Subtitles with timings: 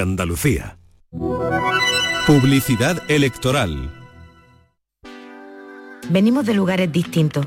[0.00, 0.78] Andalucía.
[2.26, 3.90] Publicidad electoral.
[6.10, 7.46] Venimos de lugares distintos.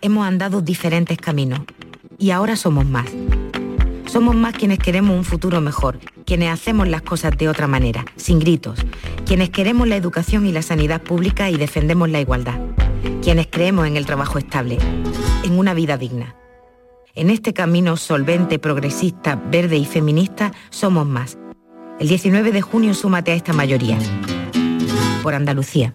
[0.00, 1.60] Hemos andado diferentes caminos.
[2.18, 3.06] Y ahora somos más.
[4.06, 8.38] Somos más quienes queremos un futuro mejor, quienes hacemos las cosas de otra manera, sin
[8.38, 8.78] gritos,
[9.26, 12.60] quienes queremos la educación y la sanidad pública y defendemos la igualdad,
[13.22, 14.78] quienes creemos en el trabajo estable,
[15.42, 16.36] en una vida digna.
[17.16, 21.38] En este camino solvente, progresista, verde y feminista somos más.
[22.00, 23.98] El 19 de junio súmate a esta mayoría.
[25.22, 25.94] Por Andalucía.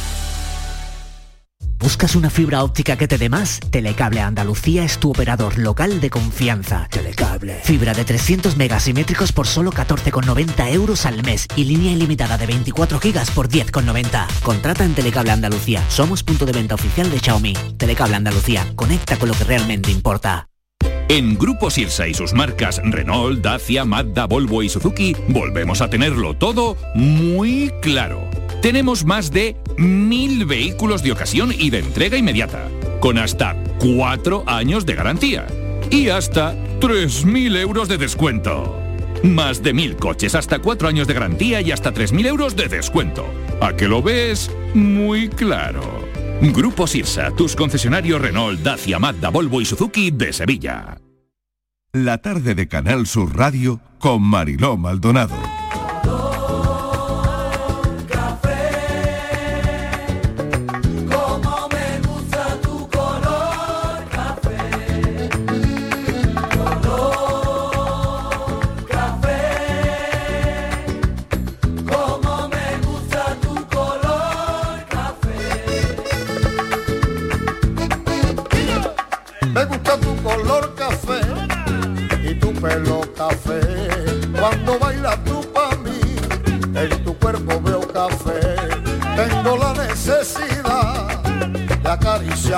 [1.81, 3.59] ¿Buscas una fibra óptica que te dé más?
[3.71, 6.87] Telecable Andalucía es tu operador local de confianza.
[6.91, 7.59] Telecable.
[7.63, 12.99] Fibra de 300 megasimétricos por solo 14,90 euros al mes y línea ilimitada de 24
[12.99, 14.27] gigas por 10,90.
[14.43, 15.83] Contrata en Telecable Andalucía.
[15.89, 17.53] Somos punto de venta oficial de Xiaomi.
[17.77, 18.71] Telecable Andalucía.
[18.75, 20.47] Conecta con lo que realmente importa.
[21.09, 26.35] En Grupo Sirsa y sus marcas Renault, Dacia, Mazda, Volvo y Suzuki volvemos a tenerlo
[26.35, 28.29] todo muy claro.
[28.61, 34.85] Tenemos más de mil vehículos de ocasión y de entrega inmediata, con hasta cuatro años
[34.85, 35.47] de garantía
[35.89, 38.77] y hasta 3.000 euros de descuento.
[39.23, 43.25] Más de mil coches, hasta cuatro años de garantía y hasta 3.000 euros de descuento.
[43.61, 44.51] ¿A que lo ves?
[44.75, 45.81] Muy claro.
[46.41, 50.97] Grupo Sirsa, tus concesionarios Renault, Dacia, Mazda, Volvo y Suzuki de Sevilla.
[51.93, 55.60] La tarde de Canal Sur Radio con Mariló Maldonado.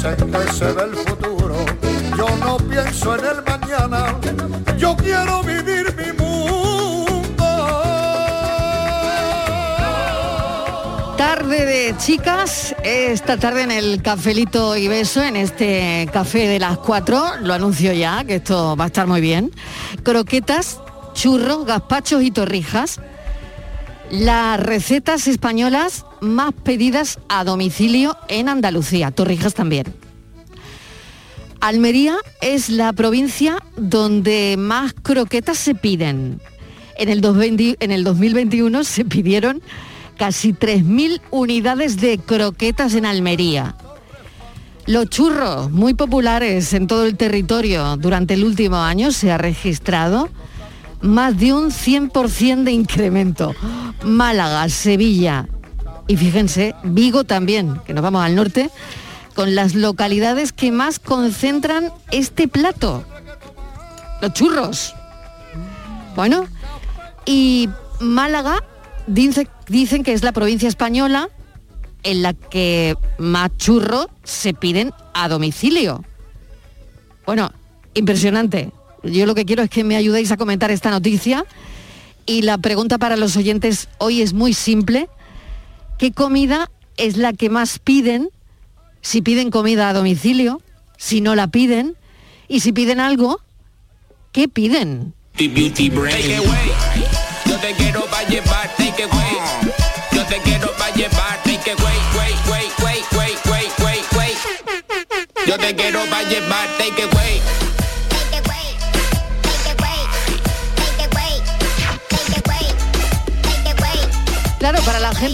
[0.00, 1.56] Futuro.
[2.16, 4.18] Yo no pienso en el mañana.
[4.78, 6.10] Yo quiero vivir mi
[11.18, 16.78] Tarde de chicas, esta tarde en el cafelito y beso, en este café de las
[16.78, 19.52] cuatro, lo anuncio ya, que esto va a estar muy bien.
[20.02, 20.80] Croquetas,
[21.12, 23.00] churros, gazpachos y torrijas.
[24.10, 29.86] Las recetas españolas más pedidas a domicilio en Andalucía, torrijas también.
[31.60, 36.40] Almería es la provincia donde más croquetas se piden.
[36.96, 39.62] En el, 2020 en el 2021 se pidieron
[40.16, 43.76] casi 3.000 unidades de croquetas en Almería.
[44.86, 50.30] Los churros, muy populares en todo el territorio durante el último año, se ha registrado
[51.00, 53.54] más de un 100% de incremento.
[54.04, 55.46] Málaga, Sevilla
[56.10, 58.68] y fíjense, Vigo también, que nos vamos al norte,
[59.36, 63.04] con las localidades que más concentran este plato.
[64.20, 64.92] Los churros.
[66.16, 66.48] Bueno,
[67.26, 67.68] y
[68.00, 68.64] Málaga
[69.06, 71.28] dice, dicen que es la provincia española
[72.02, 76.04] en la que más churros se piden a domicilio.
[77.24, 77.52] Bueno,
[77.94, 78.72] impresionante.
[79.02, 81.44] Yo lo que quiero es que me ayudéis a comentar esta noticia
[82.26, 85.08] y la pregunta para los oyentes hoy es muy simple.
[86.00, 88.30] ¿qué comida es la que más piden?
[89.02, 90.62] Si piden comida a domicilio,
[90.96, 91.94] si no la piden,
[92.48, 93.38] y si piden algo,
[94.32, 95.12] ¿qué piden?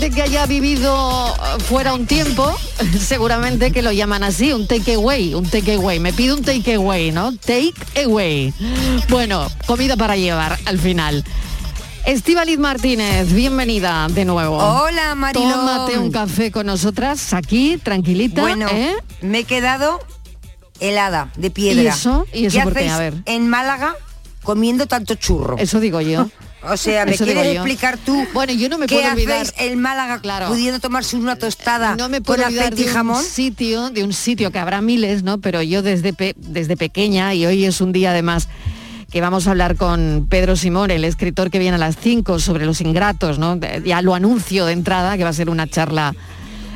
[0.06, 1.34] Gente que haya vivido
[1.68, 2.56] fuera un tiempo,
[3.00, 5.98] seguramente que lo llaman así, un takeaway, un takeaway.
[5.98, 7.32] Me pido un takeaway, ¿no?
[7.36, 7.74] Take
[8.04, 8.54] away.
[9.08, 11.24] Bueno, comida para llevar al final.
[12.04, 14.58] Estivaliz Martínez, bienvenida de nuevo.
[14.58, 15.50] Hola, Mariló.
[15.50, 18.42] Tómate un café con nosotras aquí, tranquilita.
[18.42, 18.94] Bueno, ¿eh?
[19.22, 19.98] me he quedado
[20.78, 21.82] helada, de piedra.
[21.82, 22.26] ¿Y eso?
[22.32, 22.88] ¿Y eso ¿Qué por qué?
[22.88, 23.14] A ver.
[23.24, 23.96] en Málaga
[24.44, 25.56] comiendo tanto churro?
[25.58, 26.28] Eso digo yo.
[26.70, 29.42] O sea, ¿me Eso quieres explicar tú Bueno, yo no me qué puedo olvidar.
[29.42, 32.90] hacéis en Málaga pudiendo tomarse una tostada no me con puedo olvidar aceite y de
[32.92, 33.18] jamón?
[33.18, 35.38] un sitio, de un sitio que habrá miles, ¿no?
[35.38, 38.48] Pero yo desde, pe- desde pequeña, y hoy es un día además
[39.10, 42.66] que vamos a hablar con Pedro Simón, el escritor que viene a las 5 sobre
[42.66, 43.58] los ingratos, ¿no?
[43.84, 46.14] Ya lo anuncio de entrada, que va a ser una charla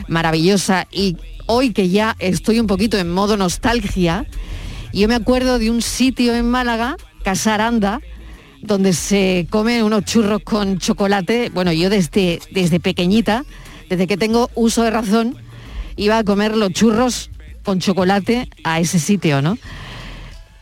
[0.08, 0.86] maravillosa.
[0.90, 1.16] Y
[1.46, 4.26] hoy que ya estoy un poquito en modo nostalgia,
[4.92, 8.00] yo me acuerdo de un sitio en Málaga, Casaranda,
[8.62, 11.50] donde se comen unos churros con chocolate.
[11.50, 13.44] Bueno, yo desde, desde pequeñita,
[13.88, 15.36] desde que tengo uso de razón,
[15.96, 17.30] iba a comer los churros
[17.62, 19.58] con chocolate a ese sitio, ¿no?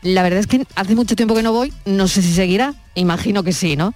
[0.03, 3.43] La verdad es que hace mucho tiempo que no voy, no sé si seguirá, imagino
[3.43, 3.95] que sí, ¿no?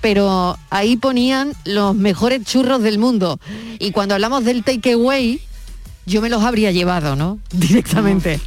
[0.00, 3.40] Pero ahí ponían los mejores churros del mundo.
[3.78, 5.40] Y cuando hablamos del takeaway,
[6.06, 7.38] yo me los habría llevado, ¿no?
[7.50, 8.40] Directamente.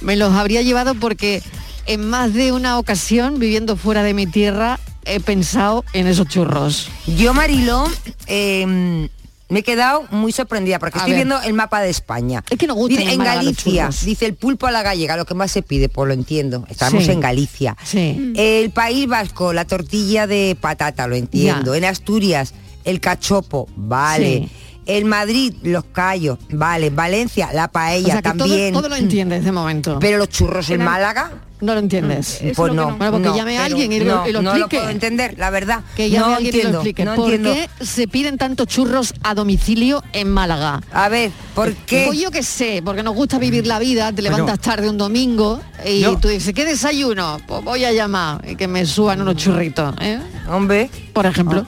[0.00, 1.42] Me los habría llevado porque
[1.92, 6.88] en más de una ocasión, viviendo fuera de mi tierra, he pensado en esos churros.
[7.06, 7.84] Yo, Mariló,
[8.26, 9.08] eh,
[9.48, 11.26] me he quedado muy sorprendida porque A estoy ver.
[11.26, 12.44] viendo el mapa de España.
[12.48, 15.34] Es que nos gustan Dice, en Galicia, dice el pulpo a la gallega, lo que
[15.34, 16.64] más se pide, pues lo entiendo.
[16.68, 17.10] Estamos Sí.
[17.10, 17.76] en Galicia.
[17.82, 18.32] Sí.
[18.36, 21.72] El País Vasco, la tortilla de patata, lo entiendo.
[21.74, 21.78] Ya.
[21.78, 22.54] En Asturias,
[22.84, 24.48] el cachopo, vale.
[24.48, 24.50] Sí.
[24.86, 26.90] En Madrid, los callos, vale.
[26.90, 28.72] Valencia, la O paella sea, que todo- también.
[28.72, 29.98] Todo, lo entiendes de momento.
[30.00, 32.40] Pero los churros en Málaga, no lo entiendes.
[32.56, 32.96] pues no.
[32.96, 34.78] Bueno, porque no, llame a alguien y, lo- no, y lo no lo explique.
[34.78, 35.80] puedo entender, la verdad.
[35.96, 37.04] que llame no a alguien y lo explique.
[37.04, 37.68] no ¿Por entiendo.
[37.78, 40.80] qué se piden tantos churros a domicilio en Málaga?
[40.92, 42.04] A ver, ¿por qué?
[42.06, 45.60] Pues yo qué sé, porque nos gusta vivir la vida, te levantas tarde un domingo
[45.86, 47.38] y tú dices, ¿qué desayuno?
[47.46, 50.18] Pues voy a llamar y que me suban unos churritos, ¿eh?
[50.48, 50.90] Hombre.
[51.12, 51.66] Por ejemplo.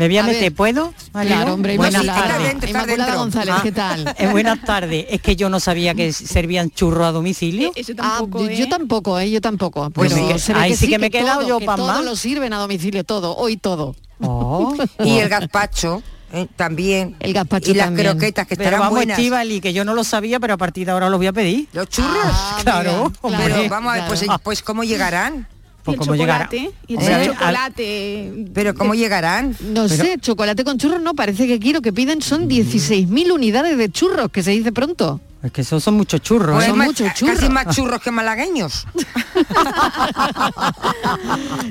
[0.00, 0.40] ¿Me voy a, A meter?
[0.40, 0.54] ver.
[0.54, 0.94] ¿Puedo?
[1.12, 1.34] Mariló?
[1.36, 2.54] Claro, hombre, Buenas tardes.
[2.70, 3.14] Inmaculada.
[3.16, 4.14] González, ¿qué tal?
[4.16, 5.04] eh, buenas tardes.
[5.10, 7.70] Es que yo no sabía que servían churros a domicilio.
[7.98, 9.30] Ah, yo, yo tampoco, ¿eh?
[9.30, 9.90] Yo tampoco.
[9.90, 11.86] Pues pero sí que- ahí sí que me he todo, quedado yo que pa' todo
[11.88, 12.02] más.
[12.04, 13.94] lo sirven a domicilio, todo, hoy todo.
[14.22, 14.74] Oh.
[15.04, 16.02] Y el gazpacho
[16.32, 17.16] eh, también.
[17.20, 18.08] El gazpacho Y las también.
[18.08, 19.18] croquetas que Pero estarán vamos, buenas.
[19.18, 21.68] Estivali, que yo no lo sabía, pero a partir de ahora los voy a pedir.
[21.74, 22.14] ¿Los churros?
[22.62, 23.42] claro, hombre.
[23.48, 24.40] Pero vamos a ver, pues, Claro.
[24.42, 25.46] pues ¿cómo llegarán?
[25.82, 26.44] Pues cómo llegará.
[26.44, 28.46] chocolate, y el Hombre, chocolate.
[28.52, 29.56] Pero ¿cómo llegarán?
[29.72, 33.90] No sé, chocolate con churros no, parece que quiero que piden son 16.000 unidades de
[33.90, 35.20] churros, que se dice pronto.
[35.42, 36.54] Es que esos son muchos churros.
[36.54, 36.70] Pues ¿eh?
[36.70, 38.86] es más- Casi más churros que malagueños.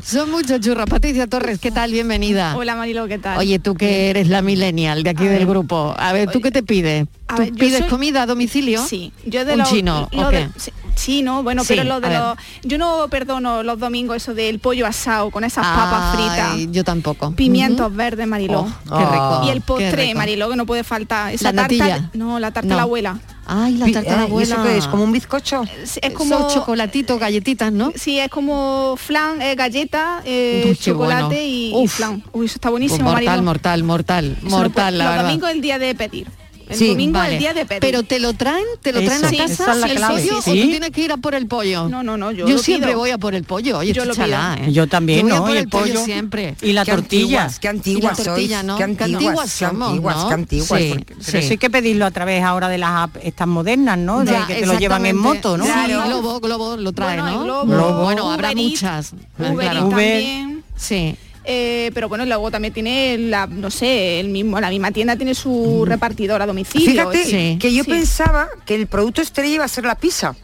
[0.03, 0.85] Son muchos churros.
[0.89, 1.91] Patricia Torres, ¿qué tal?
[1.91, 2.55] Bienvenida.
[2.57, 3.37] Hola Marilo, ¿qué tal?
[3.37, 5.93] Oye, tú que eres la millennial de aquí del grupo.
[5.99, 7.07] A ver, ¿tú qué te pides?
[7.27, 8.83] A ¿Tú ver, pides soy- comida a domicilio?
[8.85, 10.49] Sí, yo de ¿Un los- chino lo o de- qué?
[10.59, 14.57] sí, chino, bueno, Sí, pero lo de los yo no perdono los domingos eso del
[14.59, 16.71] pollo asado con esas papas fritas.
[16.73, 17.31] Yo tampoco.
[17.33, 18.61] Pimientos verdes, Mariló.
[18.89, 20.15] Oh, qué rico, Y el postre.
[20.15, 21.33] Mariló, que no puede faltar.
[21.33, 22.09] Esa ¿La tarta, natilla?
[22.13, 22.73] no, la tarta No.
[22.73, 23.19] de la abuela.
[23.51, 24.63] Ay, la tarta de la eh, ¿y eso abuela.
[24.63, 24.87] qué es?
[24.87, 25.63] ¿Como un bizcocho?
[25.81, 27.91] Es, es como chocolatitos, galletitas, ¿no?
[27.95, 31.41] Sí, es como flan, eh, galleta, eh, Uy, chocolate bueno.
[31.41, 32.23] y, y flan.
[32.31, 33.43] Uy, eso está Pues buenísimo, mortal, Mariló.
[33.43, 35.23] mortal, mortal, Eso mortal, la verdad.
[35.25, 36.27] domingos es el día de pedir.
[36.69, 37.33] El Sí, domingo es vale.
[37.33, 37.81] el día de pedir.
[37.81, 40.13] Pero te lo traen, te lo traen Eso, a casa, esa es la el clave.
[40.21, 41.89] pollo, Sí, o tú tienes que ir a por el pollo.
[41.89, 42.99] No, no, no, yo Yo lo siempre pido.
[42.99, 43.79] voy a por el pollo.
[43.79, 44.23] Oye, Yo pido.
[44.25, 44.71] ¿eh?
[44.71, 45.41] Yo también, voy a ¿no?
[45.41, 46.05] por Y el el pollo pollo.
[46.05, 46.55] siempre.
[46.61, 47.25] Y la tortilla.
[47.45, 48.77] antiguas, qué antiguas tortilla, ¿no?
[48.77, 50.67] Qué Qué antiguas, somos, qué antiguas.
[50.81, 50.89] Sí.
[50.95, 54.23] porque- Pero eso hay que pedirlo a través ahora de las apps estas modernas, ¿no?
[54.23, 55.65] De Ya, que te lo llevan en moto, ¿no?
[55.65, 56.03] Claro.
[56.05, 57.65] Globo, Globo lo trae, ¿no?
[57.65, 59.13] Bueno, habrá muchas.
[59.39, 59.67] Uber.
[59.73, 60.63] también.
[60.75, 61.15] Sí.
[61.51, 65.33] Eh, pero bueno, luego también tiene la, no sé, el mismo, la misma tienda tiene
[65.33, 66.91] su repartidor a domicilio.
[67.09, 67.57] Fíjate Sí.
[67.59, 67.89] que yo Sí.
[67.89, 70.35] pensaba que el producto estrella iba a ser la pizza.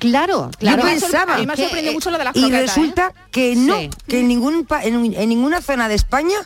[0.00, 0.82] Claro, Yo claro.
[0.82, 1.34] pensaba.
[1.34, 2.80] A mí me ha que, sorprendido eh, mucho lo de las Y croquetas, ¿eh?
[2.80, 3.90] resulta que no, Sí.
[4.08, 6.38] que en, ningún en, en ninguna zona de España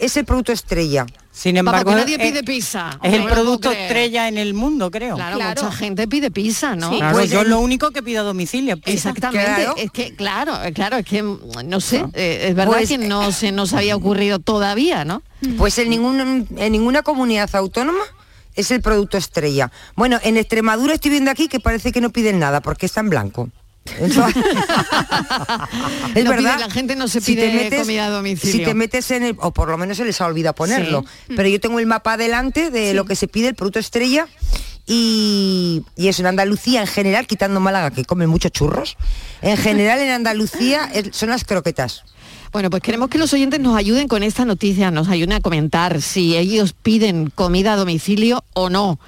[0.00, 1.06] es el producto estrella.
[1.32, 2.98] Sin embargo, que nadie es- pide pizza.
[3.02, 5.14] Es el producto estrella en el mundo, creo.
[5.14, 6.90] Claro, mucha gente pide pizza, ¿no?
[6.90, 8.76] Claro, Pues yo el- lo único que pido a domicilio.
[8.76, 8.90] pizza.
[9.10, 12.88] Exactamente, es que claro, eh, claro, es que mm, no sé, eh, es verdad Pues,
[12.88, 15.22] que no se nos había ocurrido todavía, ¿no?
[15.56, 18.02] Pues en, ningún, en ninguna comunidad autónoma
[18.56, 19.70] es el producto estrella.
[19.96, 23.08] Bueno, en Extremadura estoy viendo aquí que parece que no piden nada porque está en
[23.10, 23.48] blanco.
[24.00, 24.26] Es No
[26.14, 26.60] pide- verdad.
[26.60, 28.52] la gente no se Si te pide metes- comida a domicilio.
[28.52, 31.34] Si te metes en el, o por lo menos se les ha olvidado ponerlo, Sí.
[31.36, 34.26] pero yo tengo el mapa adelante de lo que se pide, el producto estrella,
[34.86, 38.96] y, y eso en Andalucía en general, quitando Málaga que comen muchos churros,
[39.42, 42.02] en general en Andalucía son las croquetas.
[42.52, 46.02] Bueno, pues queremos que los oyentes nos ayuden con esta noticia, nos ayuden a comentar
[46.02, 48.98] si ellos piden comida a domicilio o no.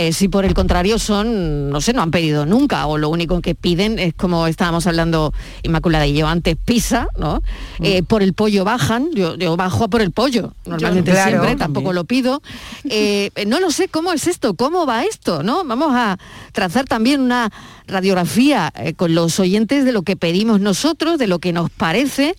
[0.00, 3.40] Eh, si por el contrario son, no sé, no han pedido nunca o lo único
[3.40, 7.42] que piden es como estábamos hablando Inmaculada y yo antes, pizza, ¿no?
[7.80, 11.30] Eh, por el pollo bajan, yo, yo bajo a por el pollo, normalmente Claro.
[11.30, 11.58] siempre, También.
[11.58, 12.42] tampoco lo pido.
[12.84, 15.64] Eh, no lo sé cómo es esto, cómo va esto, ¿no?
[15.64, 16.16] Vamos a
[16.52, 17.50] trazar también una
[17.88, 22.36] radiografía con los oyentes de lo que pedimos nosotros, de lo que nos parece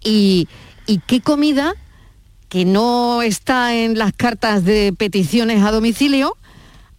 [0.00, 0.46] y,
[0.86, 1.74] y qué comida
[2.48, 6.36] que no está en las cartas de peticiones a domicilio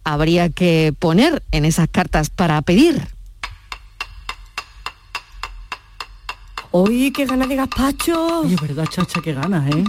[0.04, 3.06] habría que poner en esas cartas para pedir.
[6.70, 8.40] Oye, qué ganas de gazpacho.
[8.40, 9.84] Oye, verdad, chacha, qué ganas, ¿eh?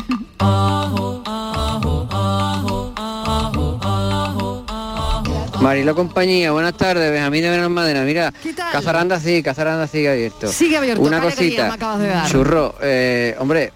[5.62, 8.34] Marilo compañía, buenas tardes, Benjamín de Benalmádena, mira,
[8.72, 10.48] Cazaranda sí, Cazaranda sigue abierto.
[10.48, 12.30] Sigue abierto, Una cosita, me acabas de dar.
[12.30, 13.72] churro, eh, hombre,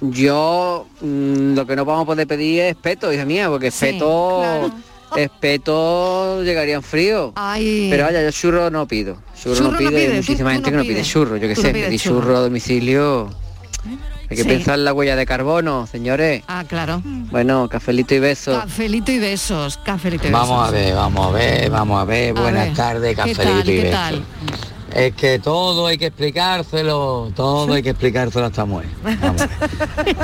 [0.00, 3.86] yo mm, lo que no vamos a poder pedir es peto, hija mía, porque Sí,
[3.86, 4.72] peto, claro.
[5.16, 7.32] Espeto llegarían frío.
[7.36, 7.88] Ay.
[7.90, 10.50] Pero vaya, yo churro no pido, churro, Churro no no pido, pides, hay tú- muchísima
[10.50, 12.20] tú gente no que no pide churro, yo qué no sé, pides pedir churro.
[12.20, 13.30] churro a domicilio.
[14.30, 14.48] Hay que Sí.
[14.48, 16.42] pensar la huella de carbono, señores.
[16.48, 17.00] Ah, claro.
[17.04, 18.58] Bueno, cafelito y besos.
[18.62, 20.48] Cafelito y besos, cafelito y besos.
[20.48, 22.36] Vamos a ver, vamos a ver, vamos a ver.
[22.36, 23.98] A Buenas ver, tardes, ¿qué cafelito tal, y qué besos.
[23.98, 24.22] tal?
[24.94, 28.88] Es que todo hay que explicárselo, todo hay que explicárselo a esta mujer.
[29.02, 30.16] Vamos a ver.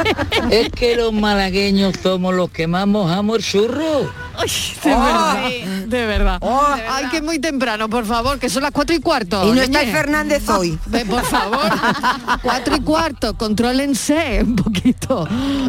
[0.50, 4.10] es que los malagueños somos los que más mojamos el churro.
[4.84, 5.48] De verdad,
[5.86, 6.38] de verdad.
[6.90, 9.46] Ay, que es muy temprano, por favor, que son las cuatro y cuarto.
[9.48, 9.80] Y no está.
[9.80, 10.78] Fernández hoy.
[11.08, 11.70] Por favor,
[12.42, 15.26] cuatro y cuarto, contrólense un poquito.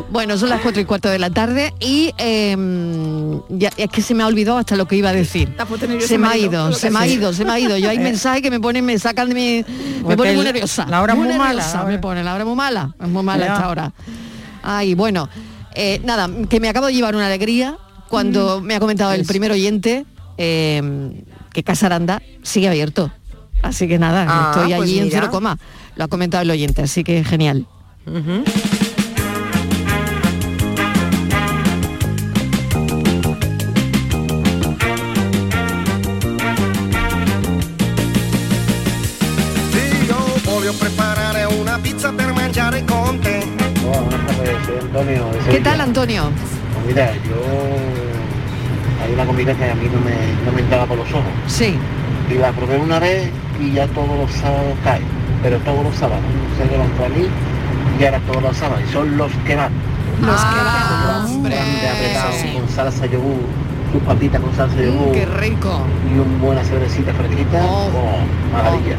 [0.10, 4.13] Bueno, son las cuatro y cuarto de la tarde y em, ya, es que se
[4.13, 5.55] me ha olvidado hasta lo que iba a decir.
[6.00, 7.77] Se me ha ido, se me ha ido, se me ha ido.
[7.77, 8.07] Yo hay Eh.
[8.07, 9.65] mensajes que me ponen, me sacan de mi...
[10.05, 10.86] Me ponen que muy nerviosa.
[10.88, 12.93] la hora es muy mala, nerviosa me pone, la hora muy mala.
[13.01, 13.53] Es muy mala Ya.
[13.53, 13.91] esta hora.
[14.62, 15.29] Ay, bueno,
[15.74, 17.77] eh, nada, que me acabo de llevar una alegría
[18.09, 20.05] cuando me ha comentado el primer oyente
[20.38, 23.12] eh, que Casa Aranda sigue abierto.
[23.62, 25.57] Así que nada, Ah, estoy pues allí en cero coma.
[25.95, 27.65] Lo ha comentado el oyente, así que genial.
[40.07, 43.39] Io voglio preparare una pizza per mangiare con te.
[43.81, 45.31] buenas tardes, soy Antonio.
[45.31, 46.31] de ¿Qué tal, Antonio?
[46.87, 47.35] Mira, yo
[49.03, 50.15] hay una comida que a mí no me,
[50.45, 51.23] no me entraba por los ojos.
[51.47, 51.77] Sí.
[52.29, 55.01] Y la probé una vez y ya todos los sábados cae.
[55.43, 56.23] Pero todos los sábados.
[56.57, 57.27] Se levantó a mí
[57.99, 58.83] y ahora todos los sábados.
[58.87, 59.71] Y son los kebab.
[60.21, 61.55] Los kebab, hombre.
[61.59, 62.53] apretados sí.
[62.57, 63.35] con salsa yogur,
[63.91, 65.09] sus papitas con salsa yogur.
[65.09, 65.79] Mm, qué rico.
[66.09, 67.61] Y una buena cervecita fresquita.
[67.65, 67.89] Oh,
[68.53, 68.95] maravilla.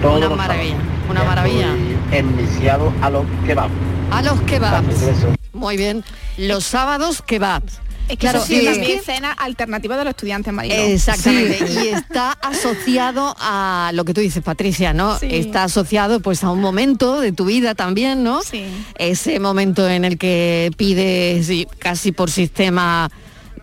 [0.00, 1.10] Todos Una los maravilla, sábados.
[1.10, 1.66] una Ya maravilla.
[2.12, 3.68] Enviciado a los kebab.
[4.12, 4.46] A los.
[4.46, 5.34] Gracias, besos.
[5.62, 6.04] Muy bien.
[6.36, 7.74] Los sábados kebabs.
[8.08, 10.74] Es que Claro, eso sí, es que- escena alternativa de los estudiantes Marilo.
[10.74, 11.64] Exactamente.
[11.84, 15.18] Y está asociado a lo que tú dices, Patricia, ¿no?
[15.20, 15.28] Sí.
[15.30, 18.42] Está asociado pues a un momento de tu vida también, ¿no?
[18.42, 18.64] Sí.
[18.98, 23.08] Ese momento en el que pides casi por sistema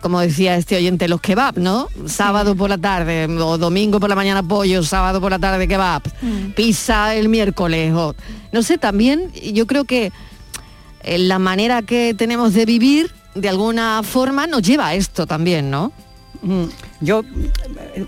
[0.00, 1.88] como decía este oyente, los kebab, ¿no?
[2.06, 6.00] Sábado por la tarde, o domingo por la mañana pollo, sábado por la tarde kebab,
[6.22, 6.52] Mm.
[6.52, 8.14] pizza el miércoles, o
[8.50, 10.10] no sé, también yo creo que
[11.04, 15.92] la manera que tenemos de vivir de alguna forma nos lleva a esto también, ¿no?
[16.42, 16.64] Mm,
[17.02, 17.22] Yo,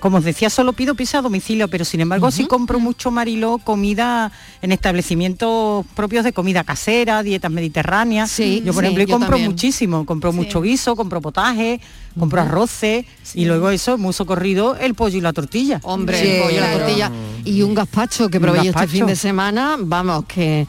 [0.00, 3.58] como os decía, solo pido pizza a domicilio, pero sin embargo sí compro mucho Mariló
[3.58, 4.32] comida
[4.62, 8.30] en establecimientos propios de comida casera, dietas mediterráneas.
[8.30, 9.50] Sí, yo por sí, ejemplo y yo compro también.
[9.50, 11.80] muchísimo, compro mucho guiso, compro potaje,
[12.18, 15.80] compro arroces y luego eso, muy socorrido, el pollo y la tortilla.
[15.82, 17.12] Hombre, el pollo, la tortilla
[17.44, 20.66] y un gazpacho que probé este fin de semana, vamos, que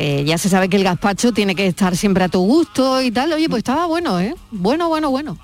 [0.00, 3.10] eh, ya se sabe que el gazpacho tiene que estar siempre a tu gusto y
[3.10, 3.32] tal.
[3.32, 4.32] Oye, pues estaba bueno, ¿eh?
[4.52, 5.36] Bueno, bueno, bueno.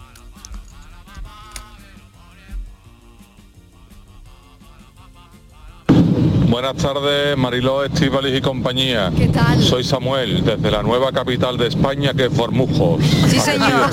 [6.49, 9.11] Buenas tardes, Mariló, Estíbalis y compañía.
[9.18, 9.61] ¿Qué tal?
[9.61, 13.02] Soy Samuel, desde la nueva capital de España, que es Bormujos.
[13.28, 13.90] Sí, señor.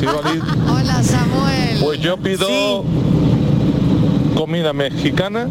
[0.70, 1.80] Hola, Samuel.
[1.82, 2.86] Pues yo pido
[4.36, 5.48] comida mexicana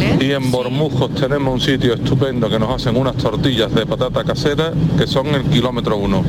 [0.00, 0.24] Vale.
[0.24, 4.72] y en Bormujos tenemos un sitio estupendo que nos hacen unas tortillas de patata casera
[4.98, 6.24] que son el kilómetro uno.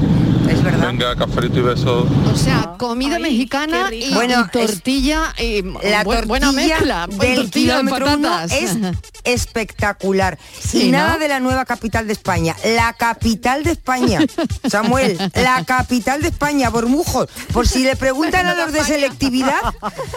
[0.52, 0.88] Es verdad.
[0.88, 2.06] Venga, cafelito y besos.
[2.32, 7.08] O sea, comida mexicana y, Bueno, y tortilla y La bu- tortilla buena mezcla.
[7.08, 8.52] del tortilla de kilómetro uno patatas.
[8.52, 8.78] es
[9.24, 10.38] espectacular.
[10.60, 11.20] Sí, y nada ¿no?
[11.20, 12.56] de la nueva capital de España.
[12.76, 14.20] La capital de España,
[14.70, 17.30] Samuel, la capital de España, Bormujos.
[17.54, 19.60] Por si le preguntan a los de selectividad,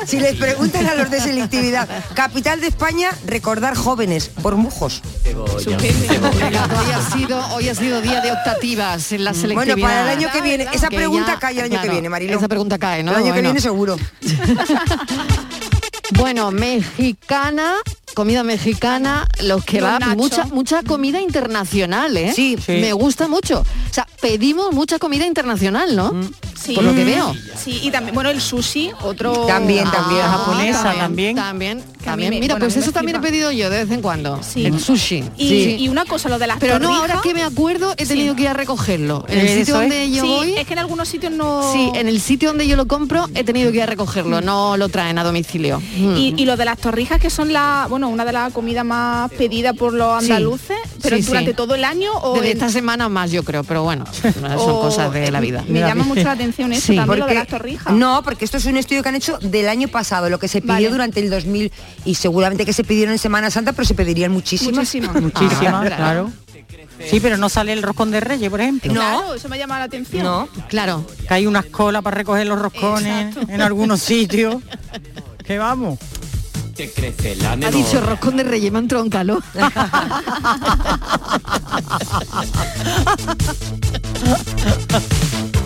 [0.06, 5.02] si les preguntan a los de selectividad, capital de España, recordar jóvenes, Bormujos.
[5.24, 5.74] Hoy
[6.92, 9.76] ha sido hoy ha sido día de optativas en la selectividad.
[9.76, 12.36] Bueno, para el año que viene, esa pregunta cae el año que viene, Marilo.
[12.36, 13.12] Esa pregunta cae, ¿no?
[13.12, 13.96] El año que viene seguro.
[16.12, 17.76] Bueno, mexicana,
[18.14, 22.32] comida mexicana, los que va mucha mucha comida internacional, ¿eh?
[22.34, 22.56] Sí.
[22.64, 22.72] Sí.
[22.72, 23.60] Me gusta mucho.
[23.60, 26.12] O sea, pedimos mucha comida internacional, ¿no?
[26.54, 26.74] Sí.
[26.74, 27.34] Por lo que veo.
[27.56, 29.46] Sí, y también, bueno, el sushi, otro...
[29.46, 30.22] También, también.
[30.22, 31.36] Ah, japonesa también.
[31.36, 32.30] También, también.
[32.30, 34.40] me- Mira, bueno, pues eso también he pedido yo de vez en cuando.
[34.42, 34.64] Sí.
[34.66, 35.25] El sushi.
[35.37, 35.76] Y, Sí.
[35.80, 38.42] y una cosa, lo de las Pero no, ahora que me acuerdo, he tenido que
[38.42, 39.25] ir a recogerlo.
[39.28, 39.80] En el Eso sitio es.
[39.80, 41.73] donde yo sí, voy, es que en algunos sitios no...
[41.73, 44.40] sí, en el sitio donde yo lo compro, he tenido que ir a recogerlo.
[44.40, 45.80] No lo traen a domicilio.
[45.96, 49.30] Y, y lo de las torrijas, que son la, bueno, una de las comidas más
[49.32, 50.30] pedidas por los Sí.
[50.30, 51.56] andaluces, pero Sí, durante sí.
[51.56, 54.80] todo el año o Desde en- esta semana más, yo creo, pero bueno, son o-
[54.80, 55.64] cosas de la vida.
[55.68, 57.92] Me llama mucho la atención eso también, lo de las torrijas.
[57.94, 60.61] No, porque esto es un estudio que han hecho del año pasado, lo que se
[60.61, 60.90] pidió Vale.
[60.90, 61.73] durante el 2000
[62.04, 64.76] y seguramente que se pidieron en Semana Santa, pero se pedirían muchísimas.
[64.76, 65.20] Muchísimas.
[65.20, 66.32] Muchísimas, Ah, claro.
[67.10, 68.92] Sí, pero no sale el roscón de reyes, por ejemplo.
[68.92, 70.24] Claro, eso me llama la atención.
[70.24, 70.48] No.
[70.68, 71.04] Claro.
[71.28, 74.56] Que hay unas colas para recoger los roscones en algunos sitios.
[75.44, 75.98] Que vamos.
[76.74, 79.42] Te crece la Ha dicho roscón de reyes, me calor.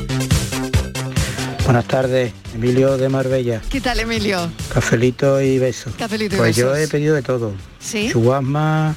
[1.68, 3.60] Buenas tardes, Emilio de Marbella.
[3.68, 4.50] ¿Qué tal, Emilio?
[4.72, 5.92] Cafelito y besos.
[5.98, 6.78] Cafelito y pues yo besos.
[6.78, 7.52] he pedido de todo.
[7.78, 8.08] ¿Sí?
[8.10, 8.96] Chuguasma,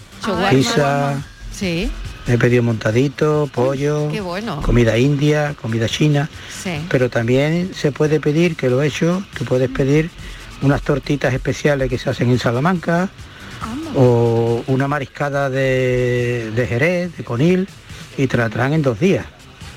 [0.50, 1.22] pizza,
[1.54, 1.92] Sí,
[2.28, 4.62] he pedido montadito, pollo, qué bueno.
[4.62, 6.30] comida india, comida china.
[6.64, 6.80] Sí.
[6.90, 10.10] Pero también se puede pedir, que lo he hecho, tú puedes pedir
[10.62, 13.10] unas tortitas especiales que se hacen en Salamanca
[13.98, 17.68] o una mariscada de, de Jerez, de Conil
[18.18, 19.26] y te la traen en dos días.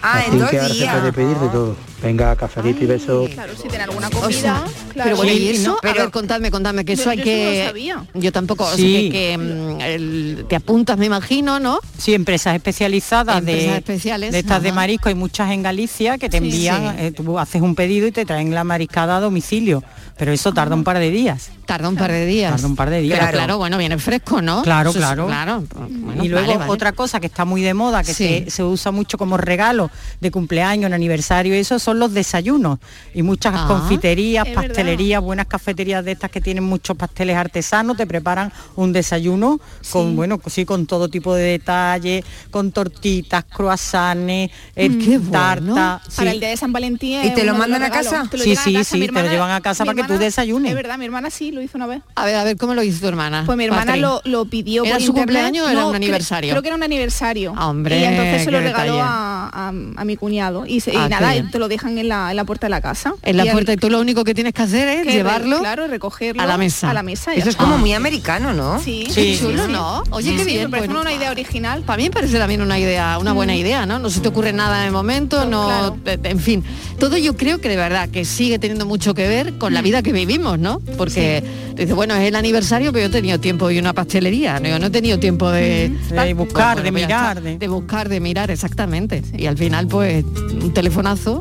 [0.01, 0.97] Ah, Así en dos que ahora se días.
[0.97, 1.77] puede pedir de todo.
[2.05, 3.31] Venga, cafelito y besos.
[3.31, 5.05] Claro, si tiene alguna O comida, sea, claro.
[5.05, 7.23] pero bueno, y Sí, eso, no, a pero- ver, contadme, contadme, que eso hay yo
[7.25, 7.64] eso no que...
[7.67, 8.05] sabía.
[8.14, 9.09] Yo tampoco, o sea, Sí.
[9.11, 11.79] que, que, mm, el- te apuntas, me imagino, ¿no?
[11.99, 16.29] Sí, empresas especializadas Empresas de, especiales, de estas de marisco, hay muchas en Galicia que
[16.29, 16.45] te Sí.
[16.45, 17.05] envían, Sí.
[17.07, 19.83] eh, tú haces un pedido y te traen la mariscada a domicilio,
[20.16, 21.50] pero eso tarda un par de días.
[21.66, 22.53] Tarda un par de días.
[22.53, 23.18] Tarda un par de días.
[23.18, 24.62] Pero claro, bueno, viene fresco, ¿no?
[24.62, 25.27] Claro, Eso es- claro.
[25.27, 25.64] claro.
[25.88, 26.70] Bueno, y luego vale, vale.
[26.70, 28.44] otra cosa que está muy de moda, que Sí.
[28.44, 32.79] se, se usa mucho como regalo de cumpleaños, en aniversario, y eso son los desayunos.
[33.14, 34.62] Y muchas Ah, confiterías, verdad.
[34.66, 39.59] pastelerías, buenas cafeterías de estas que tienen muchos pasteles artesanos, te preparan un desayuno
[39.90, 46.00] con, bueno, sí, con todo tipo de detalles, con tortitas, croissants, eh, Mm, bueno.
[46.16, 47.24] Para el día de San Valentín.
[47.24, 48.29] ¿Y te lo mandan a casa?
[48.33, 50.71] Sí, sí, sí, te lo llevan a casa para que tú desayunes.
[50.71, 52.03] Es verdad, mi hermana sí lo hizo una vez.
[52.14, 53.43] A ver, a ver, ¿cómo lo hizo tu hermana?
[53.47, 55.27] Pues mi hermana lo, lo pidió ¿Era por su internet.
[55.27, 56.51] cumpleaños o era No, un aniversario?
[56.51, 57.55] Creo que era un aniversario.
[57.57, 60.67] Ah, hombre, y entonces se lo regaló a, a- a mi cuñado.
[60.67, 62.81] Y, se- y Ah, nada, te lo dejan en la, en la puerta de la
[62.81, 63.14] casa.
[63.23, 65.12] En la Y puerta y tú lo único que tienes que hacer es que re-
[65.12, 66.90] llevarlo Claro, recogerlo a la mesa.
[66.90, 67.35] A la mesa.
[67.35, 68.81] y Eso es como muy americano, ¿no?
[68.81, 70.03] Sí, Qué chulo, ¿no?
[70.11, 70.64] Oye, Sí, qué sí, bien.
[70.64, 71.01] me parece bueno.
[71.03, 71.83] una idea original.
[71.83, 73.99] Para mí me parece también una idea, una buena idea, ¿no?
[73.99, 76.64] No se te ocurre nada en el momento, no, eh, en fin,
[76.99, 79.94] todo yo creo que de verdad que sigue teniendo mucho que ver con la vida
[80.03, 80.81] que vivimos, ¿no?
[80.97, 81.43] Porque
[81.77, 84.69] dice, bueno, es el aniversario, pero yo he tenido tiempo y una pastelería, ¿no?
[84.69, 88.09] yo no he tenido tiempo de, De buscar, de pues mirar, está, de- de buscar,
[88.09, 89.23] de mirar, exactamente.
[89.37, 91.41] Y al final, pues, un telefonazo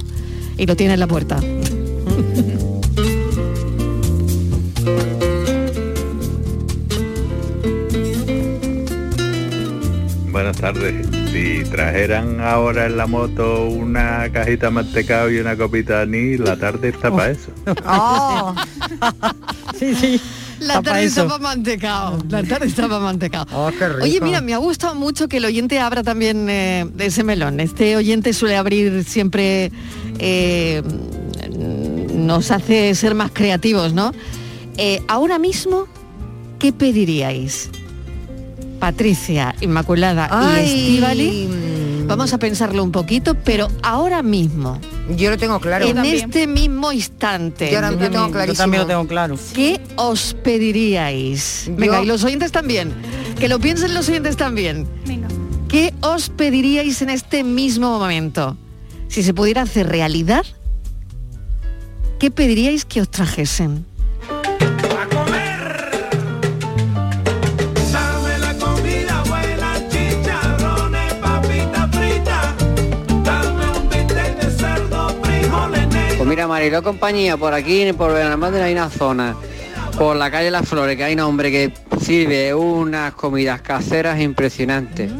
[0.57, 1.39] y lo tiene en la puerta.
[10.31, 11.05] Buenas tardes.
[11.33, 16.39] Si trajeran ahora en la moto una cajita de mantecado y una copita de anís,
[16.39, 17.49] la tarde está para eso.
[17.87, 18.53] Oh.
[19.79, 20.21] sí, sí.
[20.59, 22.19] La tarde está para mantecao.
[22.29, 23.47] La tarde está para mantecao.
[23.51, 24.03] Oh, qué rico.
[24.03, 27.59] Oye, mira, me ha gustado mucho que el oyente abra también eh, de ese melón.
[27.59, 29.71] Este oyente suele abrir siempre,
[30.19, 30.83] eh,
[32.13, 34.11] nos hace ser más creativos, ¿no?
[34.77, 35.87] Eh, ahora mismo,
[36.59, 37.71] ¿qué pediríais?
[38.83, 40.65] Patricia, Inmaculada Ay.
[40.65, 42.03] y Estivali.
[42.05, 44.77] Vamos a pensarlo un poquito, pero ahora mismo.
[45.15, 45.85] Yo lo tengo claro.
[45.85, 47.71] En este mismo instante.
[47.71, 49.37] Yo ahora- yo tengo Yo también lo tengo claro.
[49.53, 51.71] ¿Qué os pediríais?
[51.77, 52.91] Venga, Yo- y los oyentes también.
[53.39, 54.85] que lo piensen los oyentes también.
[55.07, 55.29] Venga.
[55.69, 58.57] ¿Qué os pediríais en este mismo momento?
[59.07, 60.43] Si se pudiera hacer realidad,
[62.19, 63.85] ¿qué pediríais que os trajesen?
[76.53, 79.35] Mariló compañía, por aquí, por Benalmádena hay una zona,
[79.97, 85.11] por la calle Las Flores, que hay un hombre que sirve unas comidas caseras impresionantes.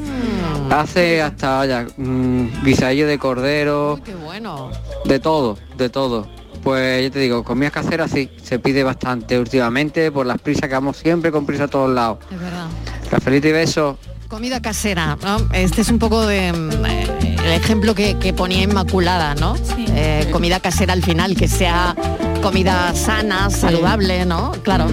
[0.69, 4.69] Hace hasta, vaya, mm, guisadillo de cordero, Qué bueno.
[5.06, 6.28] de todo, de todo.
[6.63, 10.76] Pues yo te digo, comidas caseras sí, se pide bastante últimamente por las prisas que
[10.76, 12.19] vamos siempre con prisa a todos lados.
[12.32, 12.67] Es verdad.
[13.10, 13.98] Cafelito y besos.
[14.28, 15.38] Comida casera, ¿no?
[15.52, 17.12] Este es un poco de mm, eh,
[17.43, 19.56] el ejemplo que, que ponía Inmaculada, ¿no?
[19.77, 21.95] Eh, comida casera al final, que sea
[22.41, 24.51] comida sana, saludable, ¿no?
[24.63, 24.88] Claro.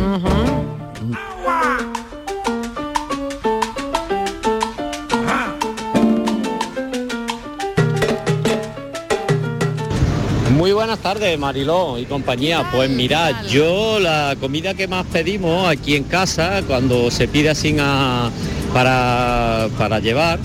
[10.57, 12.69] Muy buenas tardes, Mariló y compañía.
[12.71, 17.77] Pues mirad, yo la comida que más pedimos aquí en casa, cuando se pide así
[17.81, 18.31] a-
[18.75, 20.39] para, para llevar,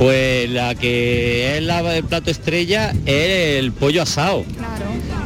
[0.00, 4.46] pues la que es la, el plato estrella es el pollo asado.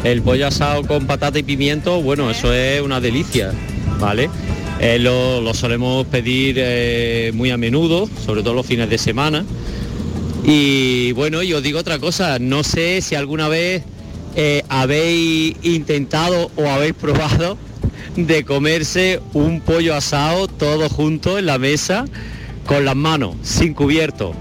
[0.02, 3.52] El pollo asado con patata y pimiento, bueno, eso es una delicia,
[4.00, 4.28] ¿vale?
[4.80, 9.44] Eh, lo, lo solemos pedir eh, muy a menudo, sobre todo los fines de semana.
[10.44, 13.84] Y bueno, y os digo otra cosa, no sé si alguna vez
[14.34, 17.56] eh, habéis intentado o habéis probado
[18.16, 22.06] de comerse un pollo asado todo junto en la mesa
[22.66, 24.34] con las manos, sin cubierto.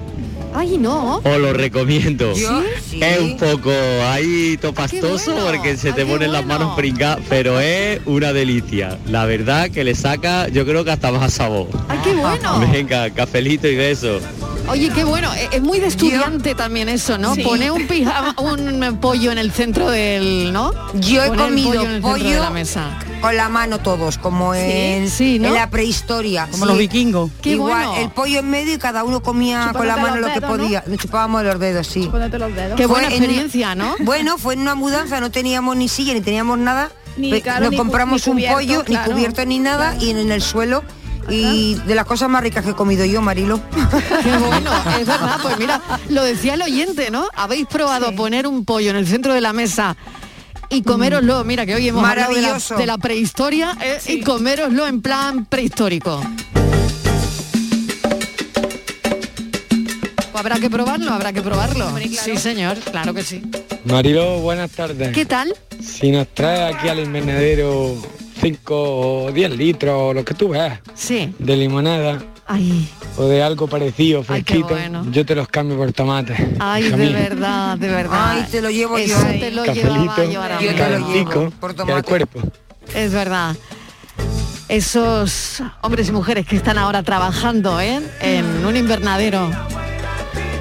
[0.56, 1.18] Ay, no.
[1.18, 2.34] Os lo recomiendo.
[2.34, 2.62] ¿Yo?
[2.90, 3.00] Sí.
[3.02, 3.72] Es un poco
[4.12, 8.98] ahí topastoso porque se te ponen las manos pringadas, pero es una delicia.
[9.08, 11.68] La verdad que le saca, yo creo que hasta más sabor.
[11.88, 12.60] ¡Ay, qué bueno!
[12.72, 14.22] Venga, cafelito y besos.
[14.70, 15.34] Oye, qué bueno.
[15.34, 17.36] Eh, Es muy de estudiante también eso, ¿no?
[17.36, 17.42] Sí.
[17.42, 20.72] Poner un pijama, un pollo en el centro del, ¿no?
[20.94, 23.00] Yo he Poner comido pollo en el centro pollo de la mesa.
[23.24, 25.48] Con la mano todos, como Sí, en, sí, ¿no?
[25.48, 26.48] en la prehistoria.
[26.52, 27.32] Como los vikingos.
[27.42, 28.02] Qué Igual, bueno.
[28.04, 30.58] el pollo en medio y cada uno comía con la mano lo que dedos, ¿no?
[30.64, 30.84] podía.
[30.86, 32.10] Nos chupábamos los dedos, sí.
[32.12, 32.76] Los dedos.
[32.76, 33.96] Qué Fue buena en- experiencia, ¿no?
[34.02, 36.92] Bueno, fue en una mudanza, no teníamos ni silla, ni teníamos nada.
[37.16, 39.08] Ni, claro, Nos compramos ni un cubierto, pollo, claro.
[39.08, 40.84] ni cubierto ni nada, y en, en el suelo.
[41.30, 43.62] Y de las cosas más ricas que he comido yo, Marilo.
[44.24, 45.38] Qué bueno, es verdad.
[45.42, 47.28] Pues mira, lo decía el oyente, ¿no?
[47.34, 49.96] Habéis probado poner un pollo en el centro de la mesa
[50.74, 51.44] y coméroslo.
[51.44, 52.76] Mira que hoy hemos hablado de la, Maravilloso.
[52.76, 56.22] de la prehistoria eh, y coméroslo en plan prehistórico.
[60.32, 61.88] Pues habrá que probarlo, habrá que probarlo.
[62.12, 63.42] Sí, señor, claro que sí.
[63.86, 65.12] Marilo, buenas tardes.
[65.14, 65.54] ¿Qué tal?
[65.80, 67.96] Si nos trae aquí al invernadero
[68.42, 71.34] 5 o 10 litros, o lo que tú veas, Sí.
[71.38, 75.06] de limonada Ay, o de algo parecido, Ay, fresquito, bueno.
[75.12, 76.36] yo te los cambio por tomate.
[76.60, 78.32] ay, de verdad, de verdad.
[78.32, 79.40] Ay, te lo llevo Eso yo.
[79.40, 82.04] te lo Cafelito, llevaba yo te lo llevo por que al tomate.
[82.10, 82.40] cuerpo.
[82.94, 83.56] Es verdad.
[84.70, 88.02] Esos hombres y mujeres que están ahora trabajando ¿eh?
[88.22, 89.50] en un invernadero.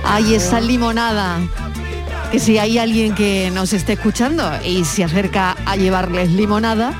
[0.04, 1.38] Hay esa limonada.
[2.30, 6.94] Que si hay alguien que nos esté escuchando y se acerca a llevarles limonada,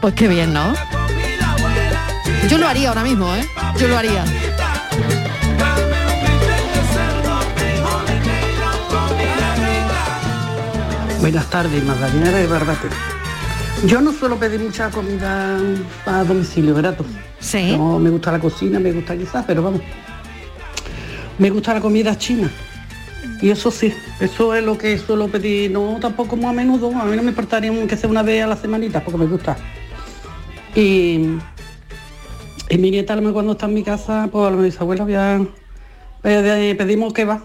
[0.00, 0.72] pues qué bien, ¿no?
[2.48, 3.44] Yo lo haría ahora mismo, ¿eh?
[3.78, 4.24] Yo lo haría.
[11.20, 12.88] Buenas tardes, Magdalena de Barbate.
[13.84, 15.58] Yo no suelo pedir mucha comida
[16.06, 17.04] a domicilio, tú?
[17.40, 17.76] Sí.
[17.76, 19.80] No me gusta la cocina, me gusta quizás, pero vamos.
[21.38, 22.48] Me gusta la comida china.
[23.42, 27.04] Y eso sí, eso es lo que suelo pedir, no tampoco muy a menudo, a
[27.04, 29.56] mí no me importaría que sea una vez a la semanita, porque me gusta.
[30.76, 31.38] Y,
[32.68, 34.64] y mi nieta a lo mejor cuando está en mi casa, pues a lo mejor
[34.64, 35.46] dice, abuela, voy a-
[36.22, 37.42] pedi- pedimos que va.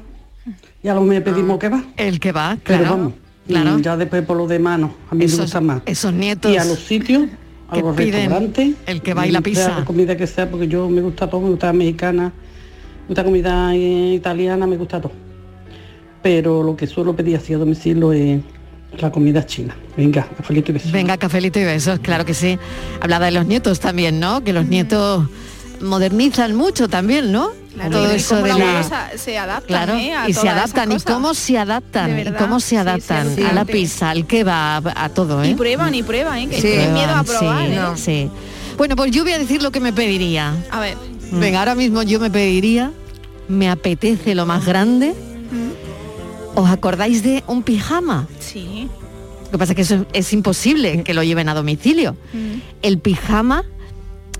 [0.84, 1.84] Y a lo mejor pedimos que va.
[1.98, 2.98] El que va, Pero claro.
[2.98, 3.14] vamos,
[3.48, 3.80] claro.
[3.80, 5.82] ya después por lo demás no, a mí Esos- me gusta más.
[5.86, 7.24] Esos nietos Y a los sitios,
[7.70, 8.76] a los restaurantes.
[8.88, 9.80] el que va y la pizza.
[9.80, 12.34] la comida que sea, porque yo me gusta todo, me gusta mexicana,
[13.04, 15.12] me gusta comida italiana, me gusta todo.
[16.24, 18.42] Pero lo que suelo pedir así a domicilio es
[18.98, 19.76] la comida china.
[19.98, 20.92] Venga, cafelito y besos.
[20.92, 22.58] Venga, cafelito y besos, claro que sí.
[23.00, 24.44] Hablaba de los nietos también, ¿no?
[24.44, 25.26] Que los nietos
[25.82, 27.52] modernizan mucho también, ¿no?
[27.74, 29.12] Claro, Todo y eso de la...
[29.16, 30.14] se adaptan, Claro, ¿eh?
[30.14, 33.64] a y se adaptan, y cómo se adaptan, y cómo se adaptan sí, a la
[33.64, 35.52] pizza, al kebab, a todo, ¿eh?
[35.52, 36.50] Y prueban y prueban, ¿eh?
[36.50, 36.64] Que Sí.
[36.68, 37.80] tienen miedo a probar, sí, ¿eh?
[37.96, 38.30] sí.
[38.78, 40.54] Bueno, pues yo voy a decir lo que me pediría.
[40.70, 40.98] A ver.
[41.32, 42.92] Venga, ahora mismo yo me pediría,
[43.48, 45.14] me apetece lo más grande.
[46.56, 48.28] ¿Os acordáis de un pijama?
[48.40, 48.90] Sí.
[49.46, 52.16] Lo que pasa es que eso es imposible que lo lleven a domicilio.
[52.82, 53.64] El pijama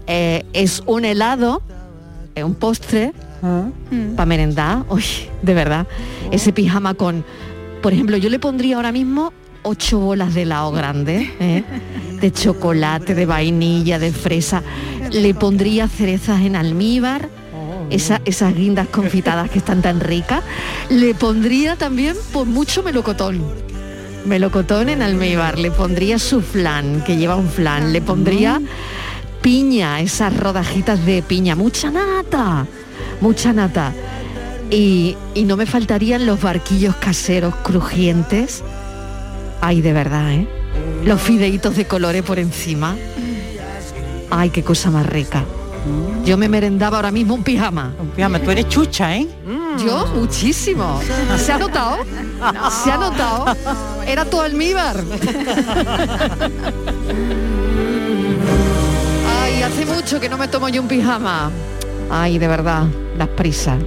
[0.08, 1.62] eh, es un helado
[2.36, 3.66] eh, un postre Ah.
[4.16, 4.86] para merendar.
[4.90, 5.04] Uy,
[5.42, 5.88] de verdad.
[6.32, 7.26] Ese pijama con,
[7.82, 11.64] por ejemplo, yo le pondría ahora mismo ocho bolas de helado grande, ¿eh?
[12.22, 14.62] de chocolate, de vainilla, de fresa.
[15.12, 17.30] Le pondría cerezas en almíbar.
[17.92, 20.42] Esa- esas guindas confitadas que están tan ricas.
[20.90, 23.42] Le pondría también por mucho melocotón.
[24.26, 25.58] Melocotón en almíbar.
[25.60, 27.92] Le pondría su flan, que lleva un flan.
[27.94, 28.62] Le pondría
[29.42, 31.56] piña, esas rodajitas de piña.
[31.56, 32.66] Mucha nata,
[33.20, 33.94] mucha nata.
[34.70, 38.64] Y, y no me faltarían los barquillos caseros crujientes.
[39.60, 40.48] Ay, de verdad, ¿eh?
[41.04, 42.96] Los fideitos de colores por encima.
[44.30, 45.44] Ay, qué cosa más rica.
[46.26, 47.94] Yo me merendaba ahora mismo un pijama.
[48.00, 49.28] Un pijama, tú eres chucha, ¿eh?
[49.84, 51.00] Yo muchísimo.
[51.38, 51.98] ¿Se ha notado?
[52.84, 53.46] ¿Se ha notado?
[54.06, 54.98] Era todo almíbar.
[59.42, 61.50] Ay, hace mucho que no me tomo yo un pijama.
[62.10, 62.84] Ay, de verdad,
[63.18, 63.78] las prisas,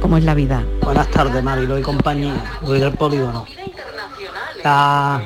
[0.00, 0.62] como es la vida.
[0.82, 2.34] Buenas tardes, Marilo y compañía.
[2.64, 3.46] Soy del polígono.
[4.64, 5.22] La,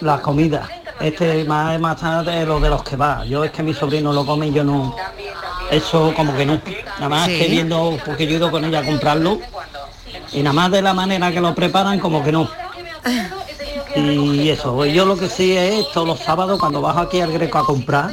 [0.00, 0.68] la comida.
[1.04, 3.24] Este más, más tarde lo de los que va.
[3.26, 4.96] Yo es que mi sobrino lo come y yo no.
[5.70, 6.60] Eso como que no.
[6.98, 7.38] Nada más Sí.
[7.38, 9.38] que viendo, porque yo he ido con ella a comprarlo.
[10.32, 12.48] Y nada más de la manera que lo preparan, como que no.
[13.96, 17.30] Y eso, pues yo lo que sí es todos los sábados cuando bajo aquí al
[17.30, 18.10] Greco a comprar,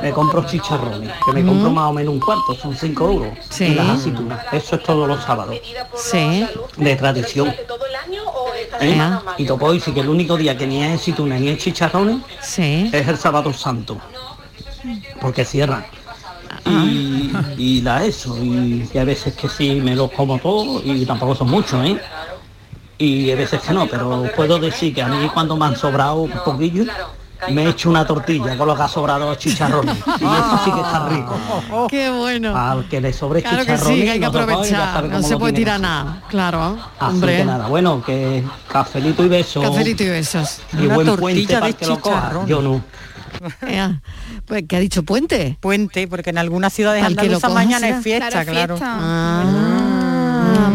[0.00, 3.28] me compro chicharrones, que me compro más o menos un cuarto, son 5 euros.
[3.50, 3.64] Sí.
[3.64, 4.40] Y las aceitunas.
[4.52, 5.56] Eso es todos los sábados.
[5.94, 6.46] Sí.
[6.78, 7.54] De tradición.
[8.80, 9.00] ¿Eh?
[9.38, 12.18] Y te puedo decir que el único día que ni es aceitunas ni es chicharrones
[12.42, 12.90] Sí.
[12.92, 13.98] es el sábado santo.
[15.20, 15.84] Porque cierran.
[16.64, 18.36] Y, y da eso.
[18.42, 21.98] Y, y a veces que sí me los como todo y tampoco son muchos, ¿eh?
[22.98, 26.22] Y a veces que no, pero puedo decir que a mí cuando me han sobrado
[26.22, 26.84] un poquillo,
[27.50, 29.96] me he hecho una tortilla con lo que ha sobrado los chicharrones.
[30.06, 31.86] Y eso sí que está rico.
[31.90, 32.56] Qué bueno.
[32.56, 34.90] Al que le sobre Claro que chicharrones, sí, que hay que no se puede, ya
[34.94, 35.20] aprovechar.
[35.20, 36.22] No se puede que tirar nada.
[36.28, 37.36] Claro, Así hombre.
[37.38, 39.60] que nada, bueno, que cafelito y beso.
[39.62, 40.60] Cafelito y besos.
[40.72, 42.32] Y buen puente para que lo coja.
[42.46, 42.82] Yo no.
[43.68, 44.00] Ea,
[44.46, 45.02] Pues, ¿qué ha dicho?
[45.02, 45.58] ¿Puente?
[45.60, 48.76] Puente, porque en algunas ciudades que andaluzas mañana es fiesta, Claro, claro.
[48.76, 48.98] fiesta.
[48.98, 50.70] Ah,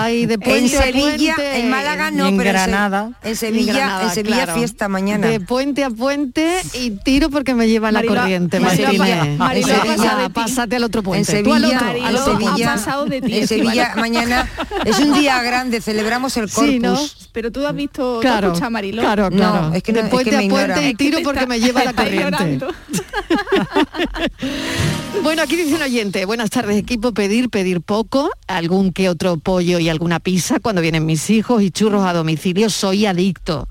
[0.00, 0.26] Ay.
[0.26, 1.58] De En a Sevilla, puente.
[1.60, 4.54] en Málaga no, pero en Se- en Sevilla, Granada, en Sevilla claro.
[4.54, 5.26] fiesta mañana.
[5.26, 8.90] De puente a puente y tiro porque me lleva la corriente, Martínez.
[8.90, 9.38] En
[10.18, 11.36] de pásate al otro En puente.
[11.38, 12.72] Al otro, en al otro Sevilla,
[13.22, 14.48] en Sevilla mañana
[14.84, 16.70] es un día grande, celebramos el corpus.
[16.72, 16.98] Sí, ¿no?
[17.32, 19.02] Pero tú has visto, Claro, tú has escuchado a Mariló.
[19.02, 19.68] claro, claro.
[19.70, 21.40] No, es que de no- es puente que a puente y Es que tiro porque
[21.40, 22.66] está- me lleva la corriente.
[25.22, 29.78] Bueno, aquí dice un oyente, buenas tardes equipo, pedir, pedir poco, algún que otro pollo
[29.78, 33.68] y alguna pizza cuando vienen mis hijos y churros a domicilio, soy adicto,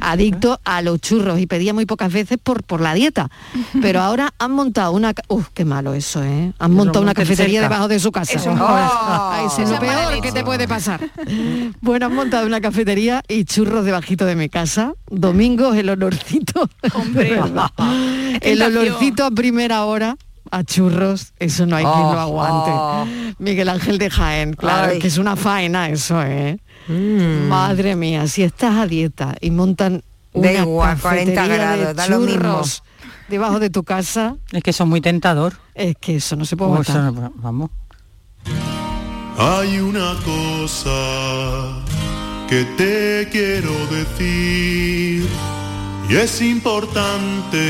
[0.00, 3.30] adicto a los churros y pedía muy pocas veces por, por la dieta,
[3.82, 6.52] pero ahora han montado una, uf, qué malo eso, ¿eh?
[6.58, 8.38] Han montado una cafetería debajo de su casa.
[8.38, 11.00] Eso es Oh, eso lo peor que te puede pasar.
[11.80, 16.68] Bueno, han montado una cafetería y churros debajito de mi casa, domingos el olorcito,
[17.08, 17.70] verdad.
[18.40, 20.16] el olorcito a primera hora
[20.50, 22.70] a churros, eso no hay quien Oh, lo aguante.
[22.72, 23.06] oh.
[23.38, 24.98] Miguel Ángel de Jaén, claro, Ay.
[24.98, 26.58] que es una faena eso, ¿eh?
[26.88, 27.48] Mm.
[27.48, 30.02] Madre mía, si estás a dieta y montan
[30.32, 32.62] una igual, 40 cafetería grados, de da lo mismo.
[33.28, 35.54] debajo de tu casa, Es que eso es muy tentador.
[35.74, 36.96] es que eso no se puede Oh, aguantar.
[36.96, 37.70] eso no- vamos.
[39.38, 41.82] Hay una cosa
[42.48, 45.26] que te quiero decir
[46.08, 47.62] y es importante,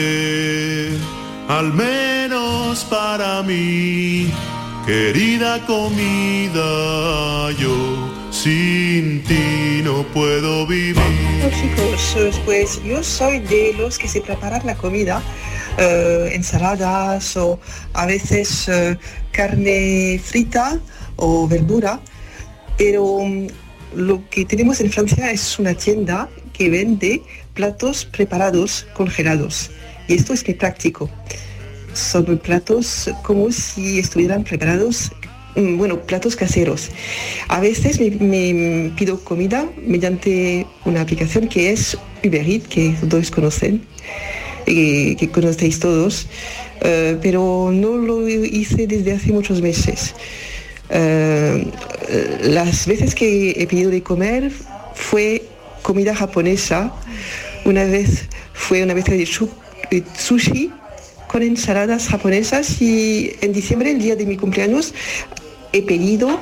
[1.48, 4.32] al menos para mí,
[4.86, 10.96] querida comida, yo sin ti no puedo vivir.
[10.96, 15.22] Hola chicos, eh, pues yo soy de los que se preparan la comida,
[15.78, 17.60] eh, ensaladas o
[17.92, 18.98] a veces eh,
[19.30, 20.78] carne frita
[21.16, 22.00] o verdura,
[22.78, 23.46] pero mm,
[23.96, 29.70] lo que tenemos en Francia es una tienda que vende platos preparados congelados
[30.08, 31.10] esto es muy práctico.
[31.92, 35.12] Son platos como si estuvieran preparados
[35.54, 36.90] mm, bueno, platos caseros.
[37.48, 43.82] A veces me, pido comida mediante una aplicación que es Uber Eats, que todos conocen,
[44.66, 46.26] y que conocéis todos,
[46.80, 50.14] eh, pero no lo hice desde hace muchos meses.
[50.90, 51.66] Eh,
[52.42, 54.50] las veces que he pedido de comer
[54.94, 55.42] fue
[55.82, 56.92] comida japonesa,
[57.64, 59.26] una vez fue una vez de de
[60.16, 60.70] sushi
[61.28, 64.94] con ensaladas japonesas y en diciembre, el día de mi cumpleaños,
[65.72, 66.40] he pedido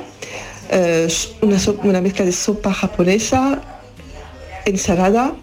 [0.69, 1.07] eh,
[1.41, 3.59] una, so- una mezcla de sopa japonesa,
[4.65, 5.33] ensalada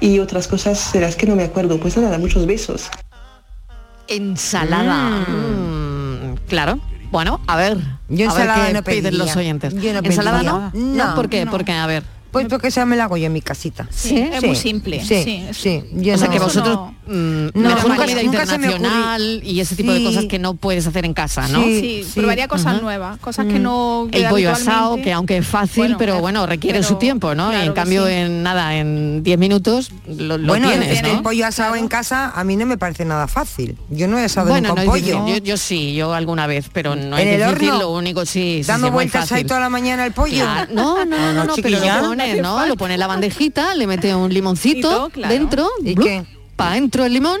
[0.00, 1.78] y otras cosas de las que no me acuerdo.
[1.78, 2.90] Pues nada, muchos besos.
[4.08, 5.24] Ensalada.
[5.28, 6.80] Mm, claro.
[7.10, 7.78] Bueno, a ver.
[8.08, 9.74] Yo a ver ensalada qué no piden los oyentes.
[9.74, 10.70] Yo no ¿Ensalada no?
[10.74, 11.14] No.
[11.14, 11.44] ¿Por qué?
[11.44, 11.50] No.
[11.50, 12.02] Porque, a ver.
[12.30, 13.88] Pues porque esa me la hago yo en mi casita.
[13.90, 17.70] Sí, es muy simple, Sí, sí, yo o sea no- que vosotros no- mm, No,
[17.88, 21.62] nunca- internacional y ese tipo de cosas que no puedes hacer en casa, ¿no?
[21.64, 24.08] Sí, probaría cosas nuevas, cosas que no...
[24.10, 27.34] que El pollo asado, que aunque es fácil, Bueno, pero bueno, requiere pero- su tiempo,
[27.34, 27.48] ¿no?
[27.48, 28.12] y claro en cambio, sí.
[28.12, 31.22] en nada, en 10 minutos lo, lo bueno, tienes, el ¿no?
[31.22, 33.76] pollo asado en casa a mí no me parece nada fácil.
[33.90, 35.26] Yo no he asado Bueno, nunca no un pollo.
[35.26, 37.80] Yo, yo sí, yo alguna vez, pero no ¿En es el difícil, horno?
[37.80, 40.44] lo único sí, Dando vueltas ahí toda la mañana el pollo.
[40.72, 41.78] No, no, no, no, no, pero
[42.24, 42.66] pones, ¿no?
[42.66, 45.32] Lo pone en la bandejita, le mete un limoncito claro.
[45.34, 46.24] dentro, ¿Y blup, qué?
[46.56, 47.38] pa' dentro el limón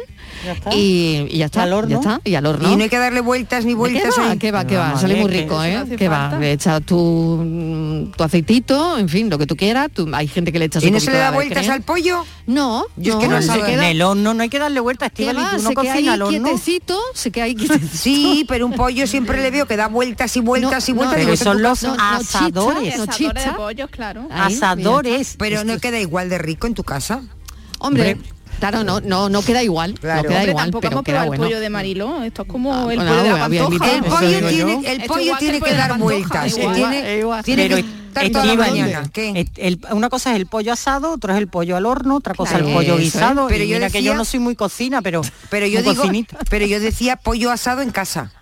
[0.72, 1.90] y, y ya está, al horno.
[1.90, 2.72] ya está, y al horno.
[2.72, 4.36] Y no hay que darle vueltas ni vueltas ¿Qué va?
[4.36, 4.66] ¿Qué va?
[4.66, 4.88] ¿Qué va?
[4.88, 5.76] Vale, Sale muy rico, no ¿eh?
[5.76, 6.36] hace ¿Qué va?
[6.38, 9.88] Le echa tu, tu aceitito, en fin, lo que tú quieras.
[9.92, 11.74] Tú- hay gente que le echa su ¿Y no se le da vueltas crema.
[11.74, 12.24] al pollo?
[12.46, 14.80] No, Yo es no, que no se queda- En el horno no hay que darle
[14.80, 16.42] vueltas, tú no cocinas al horno.
[16.44, 17.96] quietecito, se queda ahí quietecito.
[17.96, 21.18] Sí, pero un pollo siempre le veo que da vueltas y vueltas y no, vueltas.
[21.18, 23.32] pero son los asadores, no Asadores chicha.
[23.32, 24.28] de pollos, claro.
[24.30, 25.36] Asadores.
[25.38, 27.22] Pero no queda igual de rico en tu casa.
[27.78, 28.16] Hombre,
[28.58, 29.94] claro, no, no, no queda igual.
[30.00, 30.22] Claro.
[30.22, 32.22] No queda Hombre, igual, tampoco pero hemos queda probado el pollo de Mariló.
[32.22, 33.92] Esto es como el bueno, pollo de la bien, pantoja.
[33.96, 36.56] El pollo tiene, el Esto pollo que tiene el que dar vueltas.
[36.58, 39.10] igual, tiene tiene Pero que estar toda la mañana.
[39.12, 39.30] ¿Qué?
[39.30, 42.34] el- el- una cosa es el pollo asado, otra es el pollo al horno, otra
[42.34, 43.46] cosa Claro, el pollo guisado.
[43.48, 45.96] Pero y yo mira que decía- yo no soy muy cocina, pero Pero yo digo,
[45.96, 46.38] cocinita.
[46.48, 48.32] pero yo decía pollo asado en casa.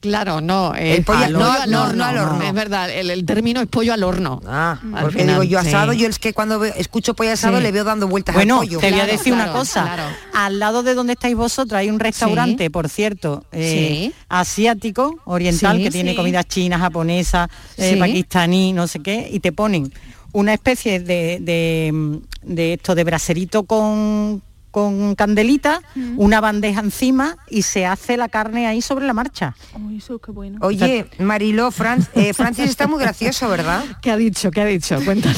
[0.00, 0.74] Claro, no.
[0.74, 2.42] eh, El pollo- al no, horno, no, no al horno.
[2.42, 4.40] Es verdad, el, el término es pollo al horno.
[4.46, 5.68] Ah, Al porque final, digo yo sí.
[5.68, 7.62] asado, yo es que cuando veo- escucho pollo asado Sí.
[7.64, 8.78] le veo dando vueltas Bueno, al pollo.
[8.80, 9.82] te voy a Claro, decir una cosa.
[9.82, 10.02] claro.
[10.32, 14.14] Al lado de donde estáis vosotros hay un restaurante, por cierto, eh, Sí.
[14.30, 17.98] asiático, oriental, Sí, que tiene comida china, japonesa, eh, Sí.
[17.98, 19.92] pakistaní, no sé qué, y te ponen
[20.32, 25.80] una especie de, de, de esto de braserito con con candelita,
[26.16, 29.54] una bandeja encima y se hace la carne ahí sobre la marcha.
[29.96, 30.58] Eso qué bueno.
[30.62, 33.84] Oye, Mariló, Fran- eh, Francis está muy gracioso, ¿verdad?
[34.02, 34.50] ¿Qué ha dicho?
[34.50, 34.98] ¿Qué ha dicho?
[35.04, 35.36] Cuéntalo.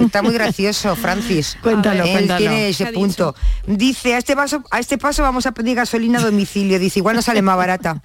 [0.00, 1.56] Está muy gracioso, Francis.
[1.62, 2.38] Cuéntalo, Él cuéntalo.
[2.38, 3.34] tiene ese ¿Qué ha punto.
[3.66, 6.78] Dice, a este paso, a este paso vamos a pedir gasolina a domicilio.
[6.78, 8.02] Dice, igual nos sale más barata.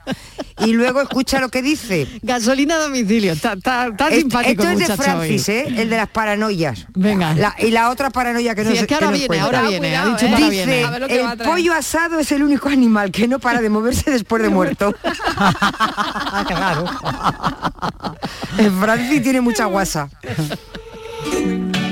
[0.66, 2.08] Y luego escucha lo que dice.
[2.22, 3.34] Gasolina a domicilio.
[3.34, 4.98] Está, está, está simpático Esto el es de.
[4.98, 5.66] Francis, ¿eh?
[5.78, 6.88] El de las paranoias.
[6.96, 7.34] Venga.
[7.36, 9.46] La- y la otra paranoia que no Sí, es que ahora nos viene, cuenta.
[9.46, 9.96] ahora viene.
[9.96, 10.30] Ha dicho ¿eh?
[10.30, 10.86] ahora Dice, viene.
[10.86, 11.52] A ver lo que va a el traer.
[11.52, 14.94] pollo asado es el único animal que no para de moverse después de muerto.
[16.48, 16.86] claro.
[18.58, 20.10] El Francis tiene mucha guasa.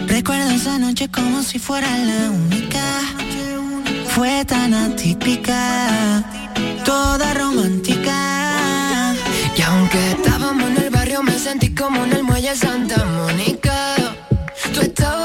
[0.07, 2.83] Recuerdo esa noche como si fuera la única.
[4.07, 6.23] Fue tan atípica,
[6.85, 9.13] toda romántica.
[9.57, 13.95] Y aunque estábamos en el barrio, me sentí como en el muelle Santa Mónica.
[14.73, 15.24] Tú estabas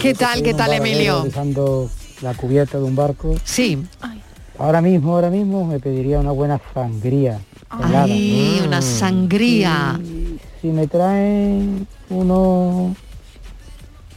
[0.00, 1.18] ¿Qué tal, qué tal, Emilio?
[1.18, 1.90] Realizando
[2.22, 3.34] la cubierta de un barco.
[3.44, 3.78] Sí.
[4.58, 7.40] Ahora mismo, ahora mismo me pediría una buena sangría.
[7.78, 8.04] helada.
[8.04, 10.00] Ay, una sangría.
[10.02, 12.96] Y si me traen unos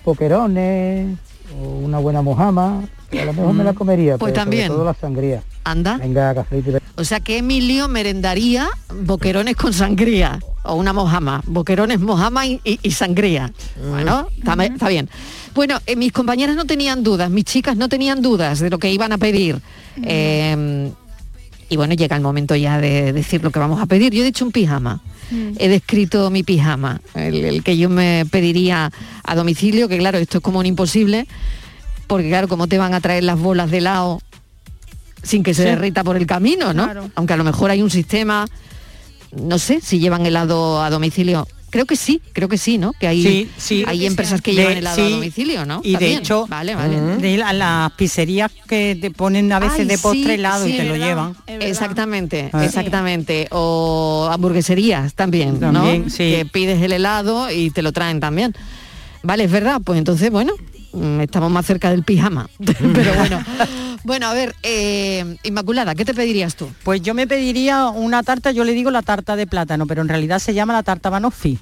[0.04, 1.18] poquerones
[1.62, 4.68] o una buena mojama, a lo mejor me la comería, Pues pero también.
[4.68, 5.44] sobre todo la sangría.
[5.64, 5.98] Anda.
[5.98, 8.68] Venga, cafelito y O sea que Emilio merendaría
[9.04, 13.52] boquerones con sangría o una mojama, boquerones, mojama y, y- y sangría.
[13.92, 15.08] Bueno, está, está bien.
[15.54, 18.92] Bueno, eh, mis compañeras no tenían dudas, mis chicas no tenían dudas de lo que
[18.92, 19.60] iban a pedir.
[20.04, 20.92] Eh,
[21.70, 24.14] y bueno, llega el momento ya de decir lo que vamos a pedir.
[24.14, 25.02] Yo he dicho un pijama.
[25.58, 28.92] He descrito mi pijama, el, el que yo me pediría
[29.24, 31.26] a domicilio, que claro, esto es como un imposible,
[32.08, 34.22] porque claro, como te van a traer las bolas de helado
[35.24, 35.70] sin que se Sí.
[35.70, 36.84] derrita por el camino, ¿no?
[36.84, 37.10] Claro.
[37.16, 38.46] Aunque a lo mejor hay un sistema,
[39.42, 41.48] no sé, si llevan helado a domicilio.
[41.72, 42.92] Creo que sí, creo que sí, ¿no?
[42.94, 43.84] Que hay, Sí, sí.
[43.88, 45.82] hay empresas que De- llevan helado a domicilio, ¿no?
[45.84, 47.00] Y Está de hecho, vale, vale.
[47.18, 50.74] de la- las pizzerías que te ponen a veces Ay, de postre sí, helado y
[50.74, 51.08] te lo ¿verdad?
[51.08, 51.36] llevan.
[51.48, 52.64] Exactamente, Ah.
[52.66, 53.48] exactamente.
[53.52, 56.10] O hamburgueserías también, También, ¿no?
[56.10, 56.18] sí.
[56.18, 58.54] Que pides el helado y te lo traen también.
[59.24, 59.82] Vale, es verdad.
[59.84, 60.54] Pues entonces, bueno,
[60.94, 62.50] mm, estamos más cerca del pijama.
[62.60, 63.40] Pero bueno.
[64.04, 66.70] Bueno, a ver, eh, Inmaculada, ¿qué te pedirías tú?
[66.84, 70.08] Pues yo me pediría una tarta, yo le digo la tarta de plátano, pero en
[70.10, 71.60] realidad se llama la tarta Banoffee.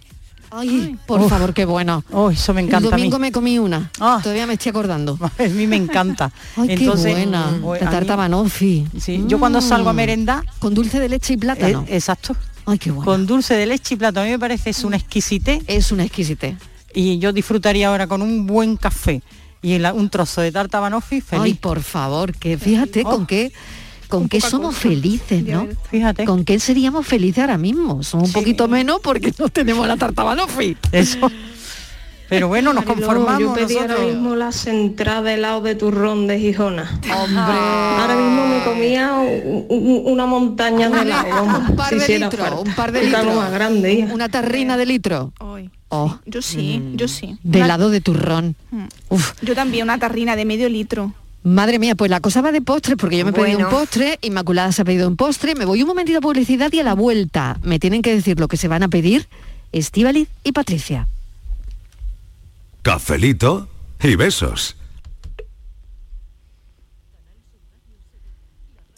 [0.52, 1.30] Ay, por Uf.
[1.30, 2.04] favor, qué bueno.
[2.12, 3.02] Oh, eso me El encanta a mí.
[3.04, 3.92] domingo me comí una.
[4.00, 4.20] Ah.
[4.24, 5.16] Todavía me estoy acordando.
[5.38, 6.32] A mí me encanta.
[6.58, 7.52] Ay, Entonces, qué buena.
[7.52, 8.88] mm, La a tarta Banoffee.
[9.00, 9.96] Sí, yo cuando salgo a Mm.
[9.96, 10.44] merendar...
[10.58, 11.86] Con dulce de leche y plátano.
[11.88, 12.36] Eh, exacto.
[12.66, 13.06] Ay, qué bueno.
[13.06, 14.22] Con dulce de leche y plátano.
[14.24, 15.62] A mí me parece es una exquisite.
[15.68, 16.58] Es una exquisite.
[16.96, 19.22] Y yo disfrutaría ahora con un buen café
[19.62, 21.44] y la- un trozo de tarta Banoffee feliz.
[21.44, 23.10] Ay, por favor, que fíjate Oh.
[23.12, 23.52] con qué
[24.08, 25.68] ¿con qué somos felices, no?
[25.92, 26.26] Fíjate.
[26.26, 28.02] ¿Con qué seríamos felices ahora mismo?
[28.04, 30.76] Somos un poquito menos porque no tenemos la tarta Banoffee.
[30.92, 31.30] Eso.
[32.28, 36.40] Pero bueno, nos conformamos Yo pedí ahora mismo las entradas de helado de turrón de
[36.40, 36.84] Gijona.
[37.16, 37.42] Hombre.
[37.44, 39.14] Ahora mismo me comía
[39.70, 41.44] una montaña de helado.
[41.44, 43.36] un par si de litros, un par de litros.
[43.36, 43.94] más grande.
[43.94, 44.14] hija.
[44.14, 45.34] Una tarrina de litro.
[45.90, 47.38] Oh, Yo sí, yo sí.
[47.44, 48.56] de helado de turrón.
[49.42, 51.14] Yo también, una tarrina de medio litro.
[51.42, 54.20] Madre mía, pues la cosa va de postres porque yo me he pedido un postre,
[54.22, 56.94] Inmaculada se ha pedido un postre, me voy un momentito a publicidad y a la
[56.94, 59.28] vuelta me tienen que decir lo que se van a pedir
[59.72, 61.08] Estíbaliz y Patricia.
[62.82, 63.68] Cafelito
[64.02, 64.76] y besos.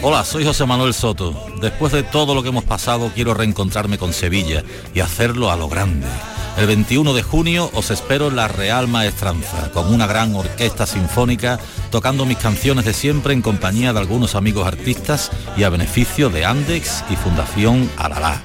[0.00, 1.34] Hola, soy José Manuel Soto.
[1.60, 4.62] Después de todo lo que hemos pasado, quiero reencontrarme con Sevilla
[4.94, 6.06] y hacerlo a lo grande.
[6.56, 11.58] El 21 de junio os espero en la Real Maestranza, con una gran orquesta sinfónica,
[11.90, 16.44] tocando mis canciones de siempre en compañía de algunos amigos artistas y a beneficio de
[16.44, 18.40] Andex y Fundación Alalá.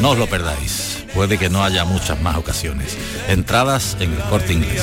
[0.00, 1.04] No os lo perdáis.
[1.14, 2.96] Puede que no haya muchas más ocasiones.
[3.28, 4.82] Entradas en el corte inglés.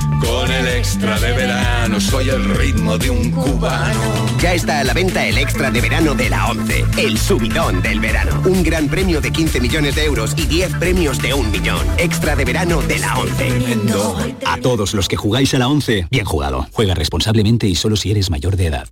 [0.21, 3.99] con el extra de verano, soy el ritmo de un cubano.
[4.39, 7.99] Ya está a la venta el extra de verano de la 11, el subidón del
[7.99, 8.41] verano.
[8.45, 11.85] Un gran premio de 15 millones de euros y 10 premios de un millón.
[11.97, 13.51] Extra de verano de la 11.
[14.45, 16.67] A todos los que jugáis a la 11, bien jugado.
[16.71, 18.87] Juega responsablemente y solo si eres mayor de edad.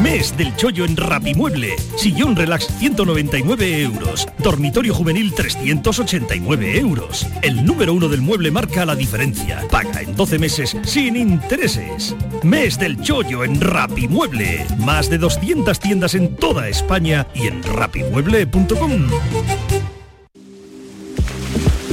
[0.00, 1.76] Mes del chollo en Rapimueble.
[1.96, 4.26] Sillón relax 199 euros.
[4.38, 7.26] Dormitorio juvenil 389 euros.
[7.42, 9.62] El número uno del mueble marca la diferencia.
[9.70, 12.14] Paga en 12 meses sin intereses.
[12.42, 14.64] Mes del chollo en Rapimueble.
[14.78, 19.08] Más de 200 tiendas en toda España y en rapimueble.com.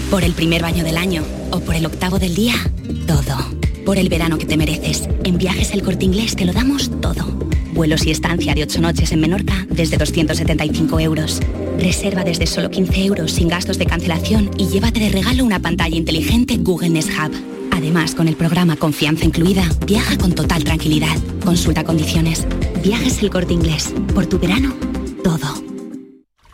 [0.10, 2.54] Por el primer baño del año o por el octavo del día,
[3.08, 3.38] todo.
[3.86, 5.10] Por el verano que te mereces.
[5.24, 7.26] En Viajes El Corte Inglés te lo damos todo.
[7.74, 11.40] Vuelos y estancia de 8 noches en Menorca desde 275 euros.
[11.80, 15.98] Reserva desde solo 15 euros sin gastos de cancelación y llévate de regalo una pantalla
[15.98, 17.34] inteligente Google Nest Hub.
[17.74, 21.18] Además, con el programa Confianza Incluida, viaja con total tranquilidad.
[21.44, 22.46] Consulta condiciones.
[22.84, 23.94] Viajes El Corte Inglés.
[24.14, 24.76] Por tu verano,
[25.24, 25.64] todo.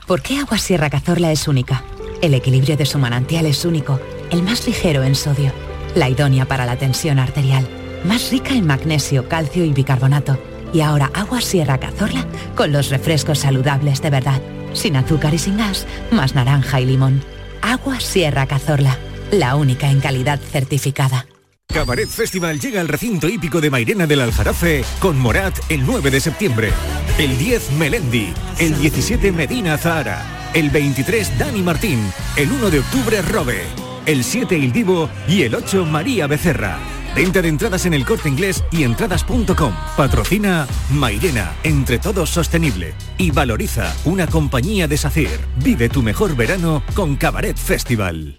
[0.08, 1.84] ¿Por qué Agua Sierra Cazorla es única?
[2.22, 4.00] El equilibrio de su manantial es único,
[4.32, 5.52] el más ligero en sodio,
[5.94, 7.68] la idónea para la tensión arterial,
[8.06, 10.40] más rica en magnesio, calcio y bicarbonato.
[10.74, 14.42] Y ahora Agua Sierra Cazorla con los refrescos saludables de verdad,
[14.74, 17.22] sin azúcar y sin gas, más naranja y limón.
[17.62, 18.98] Agua Sierra Cazorla,
[19.32, 21.26] la única en calidad certificada.
[21.68, 26.20] Cabaret Festival llega al recinto hípico de Mairena del Aljarafe con Morat el 9 de
[26.20, 26.72] septiembre.
[27.20, 32.00] El 10 Melendi, el 17 Medina Zahara, el 23 Dani Martín,
[32.38, 33.62] el 1 de octubre Robe,
[34.08, 36.80] el 7 Il Divo y el 8 María Becerra.
[37.16, 39.74] Venta de entradas en el corte inglés y entradas.com.
[39.96, 42.94] Patrocina Mairena, entre todos sostenible.
[43.18, 45.40] Y valoriza una compañía de SACIR.
[45.58, 48.39] Vive tu mejor verano con Cabaret Festival.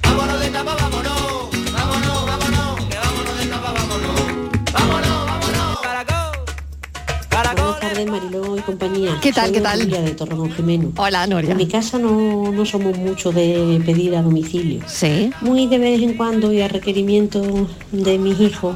[8.05, 9.17] Tardes, Mariló y compañía.
[9.21, 9.89] ¿Qué tal, Soy qué tal?
[9.89, 10.91] De Torredonjimeno.
[10.97, 11.51] Hola, Noria.
[11.51, 14.81] En mi casa no, no somos mucho de pedir a domicilio.
[14.87, 15.31] Sí.
[15.41, 18.75] Muy de vez en cuando y a requerimiento de mis hijos,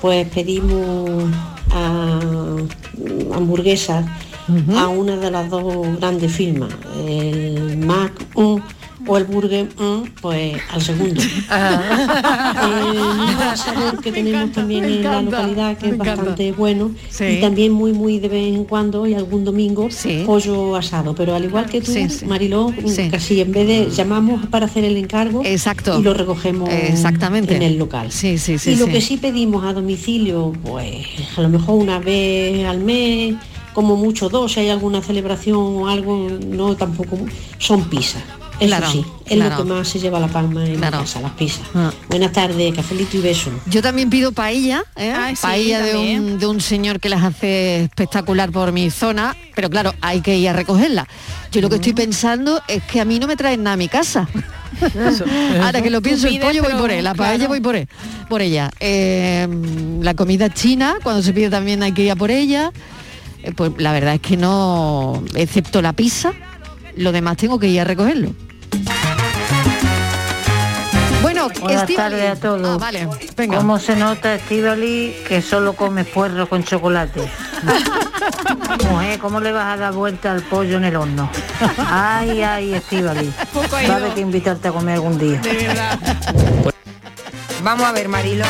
[0.00, 1.10] pues pedimos
[1.70, 2.20] a
[3.34, 4.06] hamburguesas
[4.76, 6.72] a una de las dos grandes firmas,
[7.08, 8.12] el Mac
[9.06, 11.20] o el Burger, mm, pues al segundo.
[11.52, 16.90] el mismo asador que tenemos también en la localidad, que es bastante bueno,
[17.20, 19.88] y también muy, muy de vez en cuando, y algún domingo,
[20.24, 21.14] pollo asado.
[21.14, 22.06] Pero al igual que tú, Sí.
[22.26, 22.72] Mariló,
[23.10, 25.98] casi en vez de llamamos para hacer el encargo Exacto.
[25.98, 27.56] y lo recogemos Exactamente.
[27.56, 28.12] en el local.
[28.12, 28.72] Sí, sí, sí.
[28.72, 33.34] y lo que sí pedimos a domicilio, pues a lo mejor una vez al mes,
[33.72, 37.18] como mucho dos, si hay alguna celebración o algo, no tampoco,
[37.58, 38.22] son pizzas.
[38.58, 39.56] Eso Claro, sí, es claro.
[39.56, 41.66] lo que más se lleva la palma en la casa, las pizzas.
[41.74, 41.92] Ah.
[42.08, 43.50] Buenas tardes, cafelito y beso.
[43.66, 45.12] Yo también pido paella, ¿eh?
[45.12, 49.36] Ay, sí, paella de un, de un señor que las hace espectacular por mi zona,
[49.54, 51.06] pero claro, hay que ir a recogerla.
[51.52, 53.88] Yo lo que estoy pensando es que a mí no me traen nada a mi
[53.88, 54.26] casa.
[55.62, 57.48] Ahora que lo pienso, el pollo voy por él, la paella claro.
[57.50, 57.88] voy por él,
[58.28, 58.70] por ella.
[58.80, 59.46] Eh,
[60.00, 62.72] la comida china, cuando se pide también hay que ir a por ella.
[63.42, 66.32] Eh, pues la verdad es que no, excepto la pizza,
[66.96, 68.30] lo demás tengo que ir a recogerlo.
[71.22, 72.68] Bueno, Buenas tardes a todos.
[72.68, 73.58] Ah, vale, venga.
[73.58, 77.20] ¿Cómo se nota, Estivali, que solo come puerro con chocolate?
[78.90, 81.28] Mujer, ¿cómo le vas a dar vuelta al pollo en el horno?
[81.90, 83.32] Ay, ay, Estivali.
[83.54, 85.40] Va a haber que invitarte a comer algún día.
[85.40, 85.98] De verdad.
[87.62, 88.44] Vamos a ver, Marilo.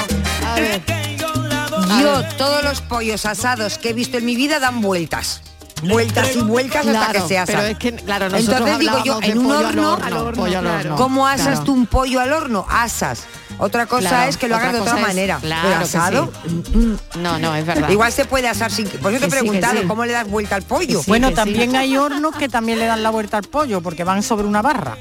[2.00, 5.40] Yo, todos los pollos asados que he visto en mi vida dan vueltas.
[5.82, 7.54] Vueltas y vueltas hasta que se asan.
[7.54, 10.96] pero es que, claro, Entonces digo yo, en un al horno, horno, pollo al horno,
[10.96, 11.64] ¿cómo asas claro.
[11.64, 12.66] tú un pollo al horno?
[12.68, 13.24] Asas.
[13.58, 15.38] Otra cosa Claro, es que lo hagas de otra es- manera.
[15.40, 16.32] claro Pero asado,
[17.18, 17.88] No, no, es verdad.
[17.90, 18.86] igual se puede asar sin...
[18.88, 19.86] Por eso te he preguntado, sí.
[19.86, 21.02] ¿cómo le das vuelta al pollo?
[21.06, 24.46] bueno, también hay hornos que también le dan la vuelta al pollo porque van sobre
[24.46, 24.96] una barra.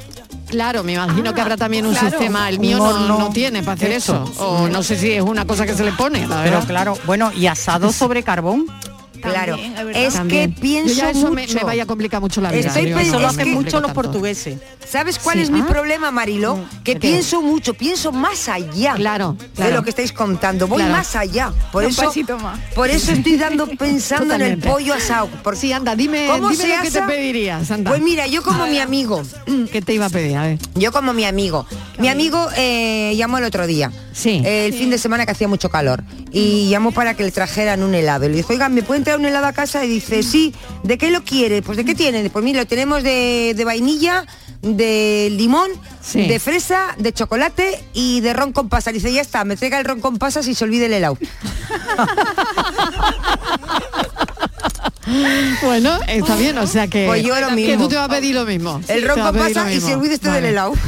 [0.50, 2.10] Claro, me imagino que habrá también un claro.
[2.12, 4.24] sistema, el mío no, tiene para hacer eso.
[4.38, 7.32] O no sé si es una cosa que se le pone, la Pero claro, bueno,
[7.34, 8.66] y asado sobre carbón.
[9.32, 10.54] Claro, También, es También.
[10.54, 11.56] que pienso Yo ya eso me, mucho.
[11.56, 12.68] me vaya a complicar mucho la vida.
[12.68, 14.02] Estoy Digo, pensando- no, es me que complico Mucho los tanto.
[14.02, 14.58] portugueses.
[14.90, 15.44] ¿Sabes cuál Sí.
[15.44, 15.66] es mi Ah.
[15.68, 16.60] problema, Marilo?
[16.84, 17.00] Que ¿Qué?
[17.00, 20.68] pienso mucho, pienso más allá Claro, de lo que estáis contando.
[20.68, 20.92] Voy Claro.
[20.96, 21.52] más allá.
[21.72, 22.60] Por Un eso, pasito más.
[22.76, 25.30] por eso estoy dando pensando en el pollo asado.
[25.44, 27.90] Porque Sí, anda, dime, ¿Cómo dime se lo que te pedirías, anda.
[27.90, 29.24] Pues mira, yo como mi amigo,
[29.72, 30.36] ¿Qué te iba a pedir?
[30.38, 30.60] A ver.
[30.76, 31.66] yo como mi amigo.
[31.98, 33.92] Mi amigo eh, llamó el otro día.
[34.14, 34.42] Sí.
[34.46, 36.04] eh, el fin de semana que hacía mucho calor.
[36.32, 38.26] Y llamó para que le trajeran un helado.
[38.26, 39.84] Y le dijo, oiga, ¿me pueden traer un helado a casa?
[39.86, 40.54] Y dice, sí,
[40.84, 41.62] ¿de qué lo quiere?
[41.62, 42.30] Pues ¿de qué tiene?
[42.30, 44.26] Pues mira, lo tenemos de, de vainilla,
[44.62, 45.70] de limón,
[46.02, 46.28] Sí.
[46.28, 48.94] de fresa, de chocolate y de ron con pasas.
[48.94, 51.18] Dice, ya está, me traiga el ron con pasas y se olvide el helado.
[55.64, 57.84] Bueno, está bien, o sea que, Pues yo lo que mismo.
[57.84, 58.82] tú te vas a pedir lo mismo.
[58.88, 60.74] El ron con pasas y se olvide usted del helado.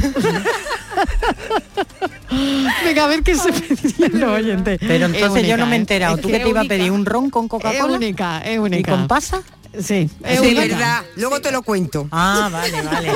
[2.84, 4.78] Venga, a ver qué se pedirían los oyentes.
[4.80, 5.80] Pero Es entonces yo única, no me he ¿eh?
[5.80, 6.16] enterado.
[6.16, 6.90] Es ¿Tú que qué te iba a pedir?
[6.92, 7.94] ¿Un ron con Es Coca-Cola?
[7.96, 8.92] única, es ¿Y única.
[8.92, 9.42] con pasa?
[9.78, 10.60] Sí, es De única.
[10.62, 12.08] verdad, luego te lo cuento.
[12.10, 13.12] Ah, vale, vale.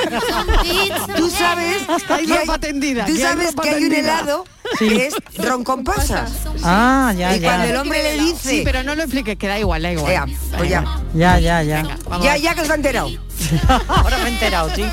[1.16, 1.78] Tú sabes
[2.10, 4.44] Hay que ropa tendida, tú sabes que hay un helado
[4.78, 6.30] que es ron con pasas.
[6.62, 7.80] Ah, ya, y cuando el ya.
[7.80, 10.12] hombre le dice, Sí, pero no lo expliques, que da igual, da igual.
[10.12, 10.26] Ea,
[10.58, 10.84] pues ya,
[11.14, 11.96] Ya, ya, ya.
[12.08, 13.08] Vamos ya, ya que se ha enterado.
[13.88, 14.84] Ahora me he enterado, sí.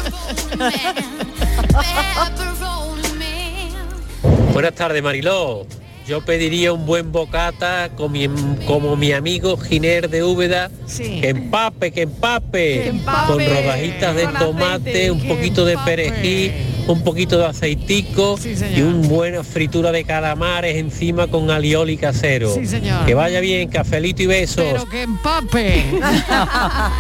[4.60, 5.66] Buenas tardes, Mariló.
[6.06, 8.28] Yo pediría un buen bocata con mi-
[8.68, 10.70] como mi amigo Giner de Úbeda.
[10.86, 11.22] Sí.
[11.22, 12.82] Que empape, que empape.
[12.84, 13.28] Que empape.
[13.32, 16.52] Con rodajitas de Con tomate, aceite, un que poquito de perejil,
[16.88, 22.54] un poquito de aceitico Sí, y una buena fritura de calamares encima con alioli casero.
[22.54, 23.06] Sí, señor.
[23.06, 24.58] Que vaya bien, cafelito y besos.
[24.58, 25.86] Pero que empape.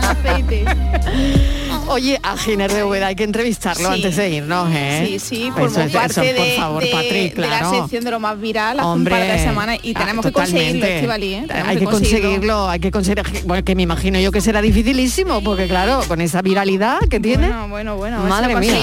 [0.01, 0.64] Aceite.
[1.92, 3.96] Oye, a Giner de Úbeda hay que entrevistarlo Sí.
[3.96, 5.06] antes de irnos, ¿eh?
[5.08, 8.12] Sí, sí, Eso es- eso, parte por de, favor, de- Patrick, de la sección de
[8.12, 10.86] lo más viral hace Hombre, un par de semanas y ah, tenemos que conseguirlo.
[10.86, 11.44] Estivali, ¿eh?
[11.48, 15.42] Tenemos Hay que conseguirlo, hay que conseguir, bueno, que me imagino yo que será dificilísimo,
[15.42, 17.48] porque claro, con esa viralidad que tiene.
[17.48, 18.20] Bueno, bueno, bueno.
[18.24, 18.74] Madre mía.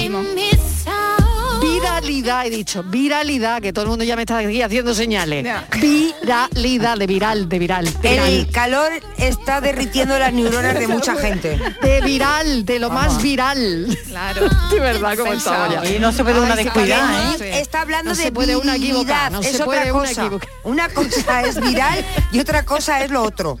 [2.01, 5.43] Viralidad, he dicho, viralidad, que todo el mundo ya me está aquí haciendo señales.
[5.81, 7.85] Viralidad, de viral, de viral.
[8.01, 8.29] viral.
[8.29, 11.59] El calor está derritiendo las neuronas de mucha gente.
[11.81, 13.97] De viral, de lo más viral.
[14.07, 14.47] Claro.
[14.71, 15.85] De verdad, como estamos ya.
[15.89, 17.43] Y no se puede una Ay, descuidar, sí.
[17.45, 17.59] ¿eh?
[17.61, 20.21] Está hablando No de se puede una equivocar, no es se puede otra una cosa.
[20.21, 20.49] equivocar.
[20.63, 23.59] Una cosa es viral y otra cosa es lo otro.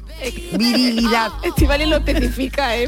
[0.53, 1.31] Virilidad.
[1.43, 2.83] Estivali lo especifica, ¿eh?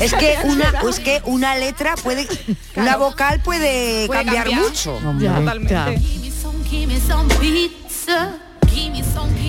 [0.00, 2.26] Es que una, es que una letra puede,
[2.74, 4.65] una vocal puede, Puede cambiar, cambiar.
[4.68, 5.00] Mucho.
[5.18, 5.72] Ya, Totalmente.
[5.74, 5.94] ya.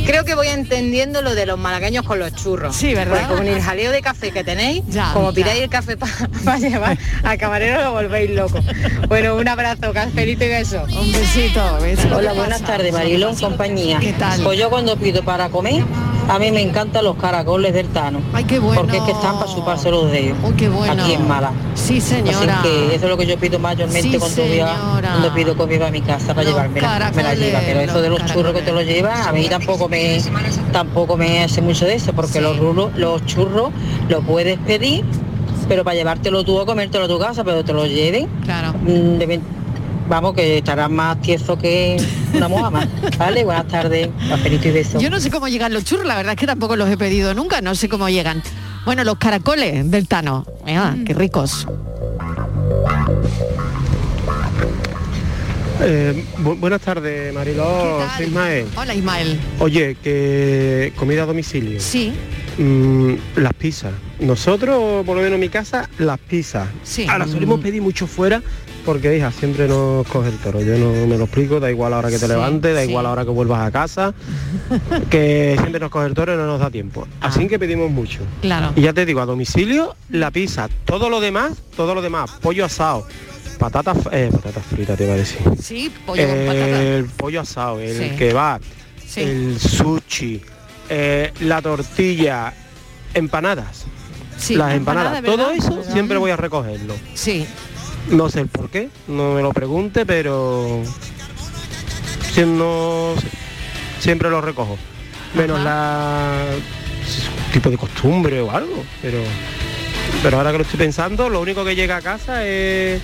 [0.05, 2.73] Creo que voy entendiendo lo de los malagueños con los churros.
[2.75, 3.25] Sí, ¿verdad?
[3.27, 5.35] Porque con el jaleo de café que tenéis, Ya, como ya.
[5.35, 8.59] pidáis el café para llevar al camarero lo volvéis loco.
[9.09, 10.83] Bueno, un abrazo, cafelito y beso.
[10.83, 11.61] Un besito.
[12.15, 13.99] Hola, ¿Qué buenas tardes, Marilón, compañía.
[13.99, 14.41] ¿Qué tal?
[14.43, 15.83] Pues yo cuando pido para comer,
[16.29, 18.19] A mí me encantan los caracoles del Tano.
[18.33, 18.81] Ay, qué bueno.
[18.81, 20.37] Porque es que están para chuparse los dedos.
[20.57, 21.01] qué bueno.
[21.03, 21.51] Aquí en Mala.
[21.75, 22.59] Sí, señora.
[22.59, 25.09] Así que eso es lo que yo pido mayormente Sí, cuando, voy a- señora.
[25.11, 27.11] cuando pido comida a mi casa para llevármela.
[27.15, 27.59] Me la lleva.
[27.65, 30.21] Pero eso de los churros que te lo llevas, a mí tampoco me
[30.73, 33.69] tampoco me hace mucho de eso, porque los rulos, los churros
[34.09, 35.05] los puedes pedir,
[35.69, 38.27] pero para llevártelo tú a comértelo a tu casa, pero te lo lleven.
[38.43, 38.73] Claro.
[38.73, 39.41] mm, deben-
[40.07, 41.97] vamos, que estarás más tieso que
[42.33, 42.87] una mojama.
[43.17, 45.01] Vale, buenas tardes, cafelito y besos.
[45.01, 47.33] Yo no sé cómo llegan los churros, la verdad es que tampoco los he pedido
[47.33, 48.41] nunca, no sé cómo llegan.
[48.85, 51.67] Bueno, los caracoles del Tano, Ah, qué ricos.
[55.79, 58.65] Eh, bu- buenas tardes, Mariló, soy Ismael.
[58.75, 59.39] Hola Ismael.
[59.59, 61.79] Oye, que comida a domicilio.
[61.79, 62.13] Sí.
[62.57, 63.91] Mm, las pizzas.
[64.19, 66.67] Nosotros, por lo menos en mi casa, las pizzas.
[66.83, 67.05] Sí.
[67.07, 68.41] Ahora solemos pedir mucho fuera
[68.85, 70.61] porque, hija, siempre nos coge el toro.
[70.61, 72.81] Yo no me lo explico, da igual a la hora que te Sí, levantes, da
[72.83, 72.89] sí.
[72.89, 74.13] igual a la hora que vuelvas a casa,
[75.09, 77.07] que siempre nos coge el toro y no nos da tiempo.
[77.21, 78.19] Así que pedimos mucho.
[78.41, 78.71] Claro.
[78.75, 80.69] Y ya te digo, a domicilio, la pizza.
[80.85, 83.05] Todo lo demás, todo lo demás, pollo asado,
[83.59, 85.39] patatas, eh, patatas fritas te iba a decir.
[85.61, 86.81] Sí, pollo con patata.
[86.83, 88.15] El pollo asado, el Sí.
[88.17, 88.61] kebab,
[89.05, 89.21] Sí.
[89.21, 90.41] el sushi,
[90.89, 92.53] eh, la tortilla,
[93.13, 93.85] empanadas.
[94.37, 95.93] Sí, las empanada, empanadas, todo eso ¿verdad?
[95.93, 96.95] siempre voy a recogerlo.
[97.13, 97.45] Sí.
[98.09, 100.81] No sé el por qué, no me lo pregunte, pero
[102.33, 103.13] si no
[103.99, 104.77] siempre lo recojo.
[105.33, 106.45] Menos la
[107.51, 109.19] tipo de costumbre o algo, pero
[110.23, 113.01] pero ahora que lo estoy pensando, lo único que llega a casa es,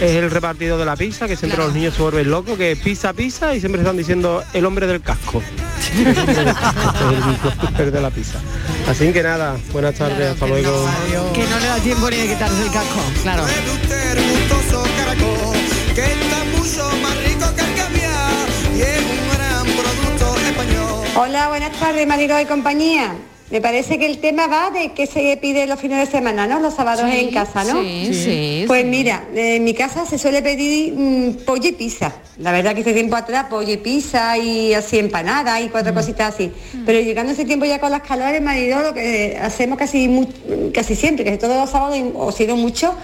[0.00, 3.12] es el repartido de la pizza, que siempre los niños se vuelven locos, que pizza,
[3.12, 5.42] pizza, y siempre están diciendo el hombre del casco.
[5.92, 8.38] Ese es el de la pizza.
[8.88, 10.86] Así que nada, buenas tardes, hasta luego.
[11.34, 13.44] Que no le da tiempo ni de quitarse el casco, claro.
[15.94, 21.04] que está mucho más rico que el caviar y es un gran producto español.
[21.16, 23.14] Hola, buenas tardes, Marilo y compañía.
[23.52, 26.58] Me parece que el tema va de que se pide los fines de semana, ¿no?
[26.58, 27.82] Los sábados Sí, en casa, ¿no?
[27.82, 28.14] sí, Sí.
[28.14, 28.88] sí, Pues sí.
[28.88, 32.14] mira, en mi casa se suele pedir mm, pollo y pizza.
[32.38, 35.70] La verdad que hace tiempo atrás pollo y pizza y así empanada y Mm.
[35.70, 36.50] cuatro cositas así.
[36.86, 40.08] Pero llegando ese tiempo ya con las calores, marido, lo que hacemos casi
[40.72, 42.94] casi siempre, que todos los sábados o si no mucho,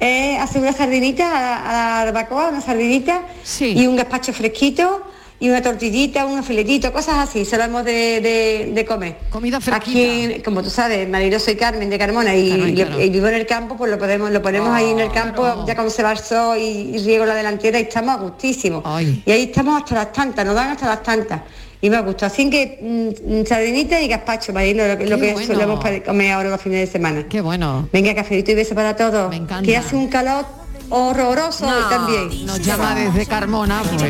[0.00, 3.22] es hacer una sardinita a la, a la barbacoa, una sardinita
[3.60, 5.04] y un gazpacho fresquito
[5.42, 9.16] y una tortillita, un filetito, cosas así, solemos de, de, de comer.
[9.28, 13.00] Comida Aquí, como tú sabes, Marilo soy Carmen de Carmona y, Carmen, y- claro.
[13.02, 15.74] y vivo en el campo, pues lo podemos, lo ponemos ahí en el campo, ya
[15.74, 18.84] conserva el sol y, y riego la delantera y estamos a gustísimo.
[19.26, 21.40] Y ahí estamos hasta las tantas, nos dan hasta las tantas.
[21.80, 22.78] Y me gusta, así que
[23.24, 25.46] mm, sardinita y gazpacho, Marilo, lo, que- lo que bueno.
[25.54, 27.24] solemos comer ahora los fines de semana.
[27.28, 27.88] Qué bueno.
[27.92, 29.28] Venga, cafelito y beso para todos.
[29.30, 29.66] Me encanta.
[29.66, 30.46] Que hace un calor
[30.88, 32.46] horroroso No, hoy también.
[32.46, 34.00] Nos llama desde Carmona, pues,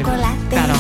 [0.51, 0.75] claro.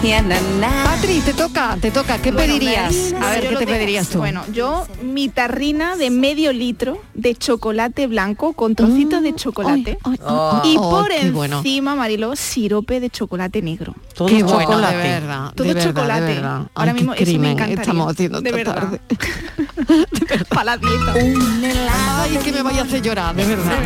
[0.00, 2.16] Patri, te toca, te toca.
[2.22, 3.12] ¿Qué Bueno, pedirías?
[3.20, 3.78] A ver, ¿qué lo te tengo.
[3.78, 4.18] pedirías tú?
[4.18, 10.14] Bueno, yo mi tarrina de medio litro de chocolate blanco con trocitos de chocolate ay,
[10.64, 11.58] y ay, por bueno.
[11.58, 13.94] encima, Mariló, sirope de chocolate negro.
[14.14, 14.96] Todo Qué bueno, chocolate.
[14.96, 16.20] de verdad, Todo de verdad, chocolate.
[16.24, 16.60] de verdad.
[16.60, 17.80] Ay, Ahora qué mismo eso me encantaría.
[17.82, 18.74] estamos haciendo de verdad.
[18.74, 19.00] tarde.
[20.48, 21.14] Para la dieta.
[22.22, 23.78] Ay, que me vaya a hacer llorar, de verdad.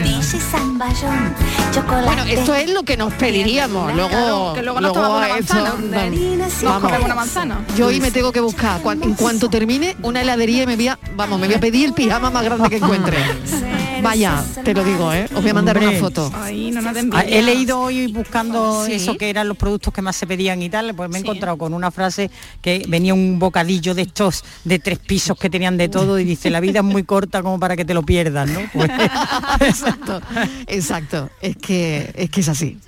[2.05, 3.93] Bueno, esto es lo que nos pediríamos.
[3.95, 5.23] Luego, Claro, que luego nos tomamos
[6.63, 6.93] vamos.
[7.05, 7.65] una manzana.
[7.77, 10.89] Yo hoy me tengo que buscar, cuan- en cuanto termine, una heladería y me voy
[10.89, 13.17] a, vamos, me voy a pedir el pijama más grande que encuentre.
[14.03, 15.25] Vaya, te lo digo, ¿eh?
[15.35, 16.31] Os voy a mandar una foto.
[16.35, 16.81] Ay, no
[17.13, 17.23] Ah.
[17.27, 18.93] He leído hoy buscando Sí.
[18.95, 21.57] eso que eran los productos que más se pedían y tal, pues me he encontrado
[21.57, 22.31] con una frase
[22.61, 26.51] que venía un bocadillo de estos de tres pisos que tenían de todo y dice
[26.51, 28.61] la vida es muy corta como para que te lo pierdas, ¿no?
[28.75, 28.91] Pues-
[29.61, 30.21] exacto,
[30.67, 31.31] exacto.
[31.41, 32.79] Es que es que es así.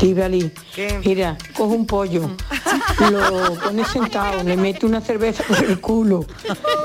[0.00, 0.50] Estivali,
[1.04, 2.30] mira, coge un pollo,
[3.10, 6.24] lo pone sentado, le mete una cerveza por el culo,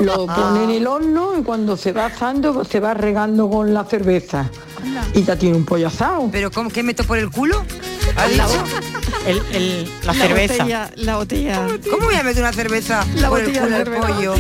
[0.02, 3.74] lo pone en el horno y cuando se va asando pues se va regando con
[3.74, 4.50] la cerveza.
[5.14, 6.30] Y ya tiene un pollo asado.
[6.32, 7.66] ¿Pero cómo que meto por el culo?
[8.16, 8.64] ¿Ha La dicho?
[9.26, 10.54] El- el- la, La cerveza.
[10.64, 11.68] botella, la botella.
[11.90, 14.08] ¿Cómo voy a meter una cerveza La por el botella culo de al cerveza.
[14.08, 14.36] pollo?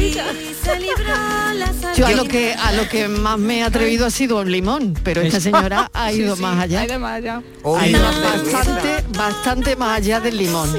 [1.95, 4.93] Yo a lo que a lo que más me he atrevido ha sido un limón,
[5.03, 6.81] pero esta señora ha ido sí, más allá.
[6.81, 7.41] ha ido más allá.
[7.77, 10.69] Ha ido bastante, bastante más allá del limón.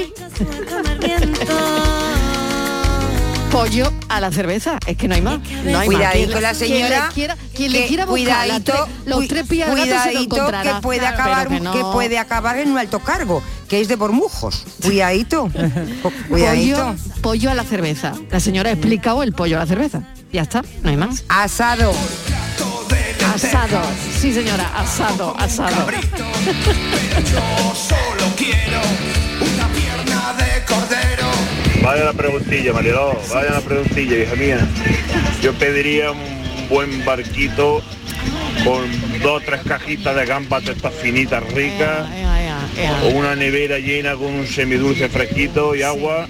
[3.50, 5.38] Pollo a la cerveza, es que no hay más.
[5.64, 5.86] No hay.
[5.86, 7.10] Cuidadito la quien le señora.
[7.14, 11.14] quiera- quien le quiera buscar cuidadito, los tres pies se lo cuidadito que puede Claro,
[11.14, 14.64] acabar pero que puede acabar en un alto cargo, que es de Bormujos.
[14.82, 15.44] Cuidadito.
[16.02, 16.76] cu- Cuidadito.
[16.76, 18.12] Pollo, pollo a la cerveza.
[18.30, 20.02] La señora ha explicado el pollo a la cerveza.
[20.32, 21.24] Ya está, no hay más.
[21.28, 21.92] Asado.
[23.34, 23.80] Asado,
[24.20, 25.86] sí señora, asado, asado.
[25.90, 28.80] Yo solo quiero
[31.82, 34.58] Vaya la preguntilla, Mariló, vaya la preguntilla, hija mía.
[35.42, 37.82] Yo pediría un buen barquito
[38.64, 42.06] con dos o tres cajitas de gambas de estas finitas ricas,
[43.04, 46.26] o una nevera llena con un semidulce fresquito y agua,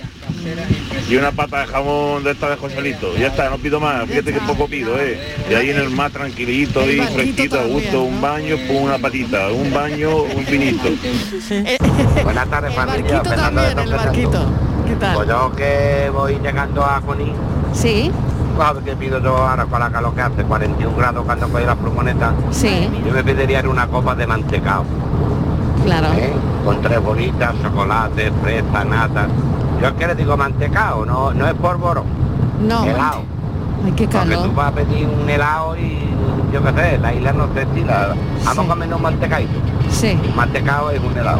[1.08, 3.16] y una pata de jamón de esta de Joselito.
[3.16, 5.18] Ya está, no pido más, fíjate que poco pido, ¿eh?
[5.50, 9.48] Y ahí en el mar tranquilito y fresquito, a gusto, un baño con una patita,
[9.48, 10.90] un baño, un finito.
[12.22, 13.02] Buenas tardes, familia.
[13.02, 14.65] barquito Fernando de también, el Don Fernando.
[14.86, 15.14] ¿Qué tal?
[15.16, 17.32] Pues yo que voy llegando a Junín,
[17.72, 18.10] Sí,
[18.56, 20.42] ¿sabes qué pido yo ahora con la calor que hace?
[20.44, 22.32] 41 grados cuando coge las plumonetas.
[22.50, 24.84] sí, Yo me pediría una copa de mantecao,
[25.84, 26.06] claro.
[26.16, 26.32] ¿eh?
[26.64, 29.26] con tres bolitas, chocolate, fresa, nata.
[29.80, 32.04] Yo es que le digo mantecao, no, no es polvorón,
[32.66, 32.84] No.
[32.84, 33.22] helado.
[33.84, 34.48] Ay, qué Porque calor.
[34.48, 35.98] tú vas a pedir un helado y
[36.52, 38.14] yo qué sé, la isla no se estila.
[38.44, 39.52] Vamos a comer un mantecaito.
[39.90, 40.18] Sí.
[40.34, 41.38] Mantecao es un helado.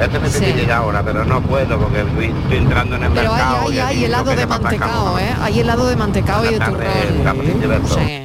[0.00, 0.40] Este me Sí.
[0.40, 3.56] pediría ya ahora, pero no puedo porque estoy, estoy entrando en el Pero mercado.
[3.68, 5.18] hay, y hay, hay no helado de mantecao.
[5.18, 5.34] ¿eh?
[5.40, 6.86] Hay helado de mantecao y de turrón.
[7.88, 8.22] Sí.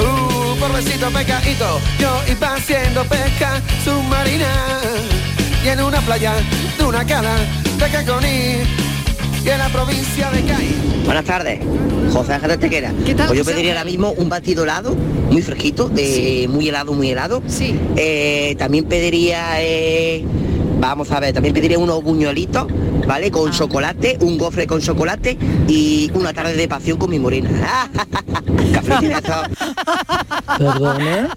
[0.00, 4.48] Uh, por besito pecadito, yo iba haciendo pesca submarina
[5.64, 6.34] y en una playa
[6.78, 7.36] de una cala
[7.78, 8.62] de Caconí
[9.44, 10.76] y en la provincia de Cádiz.
[11.04, 11.60] Buenas tardes,
[12.10, 12.92] José Ángel de Tequera.
[13.04, 14.94] ¿Qué tal, Pues yo pediría ahora mismo un batido helado,
[15.30, 17.42] muy fresquito, de muy helado, muy helado.
[17.46, 17.78] Sí.
[17.96, 20.24] Eh, también pediría, eh,
[20.78, 22.66] vamos a ver, también pediría unos buñuelitos,
[23.06, 23.26] ¿vale?
[23.28, 23.30] Ah.
[23.30, 25.36] Con chocolate, un gofre con chocolate
[25.68, 27.50] y una tarde de pasión con mi morena.
[30.58, 31.36] Perdona.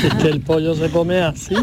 [0.00, 1.54] Si es que el pollo se come así,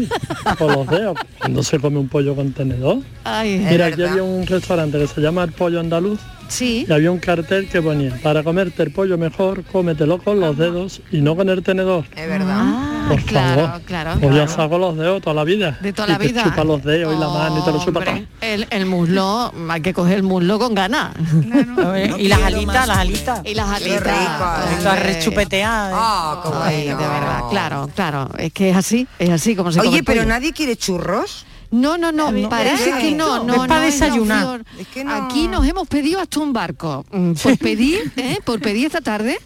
[0.58, 1.18] con los dedos.
[1.38, 2.98] Cuando se come un pollo con tenedor.
[3.24, 4.12] Ay, Mira, aquí verdad.
[4.12, 6.18] había un restaurante que se llama El Pollo Andaluz.
[6.48, 6.84] Sí.
[6.88, 11.00] Y había un cartel que ponía, para comerte el pollo mejor, cómetelo con los dedos
[11.12, 12.04] y no con el tenedor.
[12.16, 12.56] Es verdad.
[12.58, 13.82] Ah, Por claro, favor.
[13.82, 14.20] claro.
[14.20, 15.78] Pues ya saco los dedos toda la vida.
[15.80, 16.44] De toda Y la te vida.
[16.44, 18.14] chupa los dedos y la mano y te lo chupa todo.
[18.40, 21.14] El, el muslo, hay que coger el muslo con ganas.
[22.18, 23.40] y las alitas, las alitas.
[23.44, 25.00] Y las alitas.
[25.02, 25.92] rechupeteadas.
[25.94, 28.30] Ah, Ay, de verdad, claro, claro.
[28.38, 30.28] Es que es así, es así como se come Oye, pero pollo.
[30.28, 31.46] nadie quiere churros.
[31.72, 34.60] No, no, no, parece que no, no, Es para no desayunar.
[34.80, 35.08] opción.
[35.08, 37.04] Aquí nos hemos pedido hasta un barco.
[37.12, 38.38] Mm, Por pedir, ¿eh?
[38.44, 39.38] por pedir esta tarde,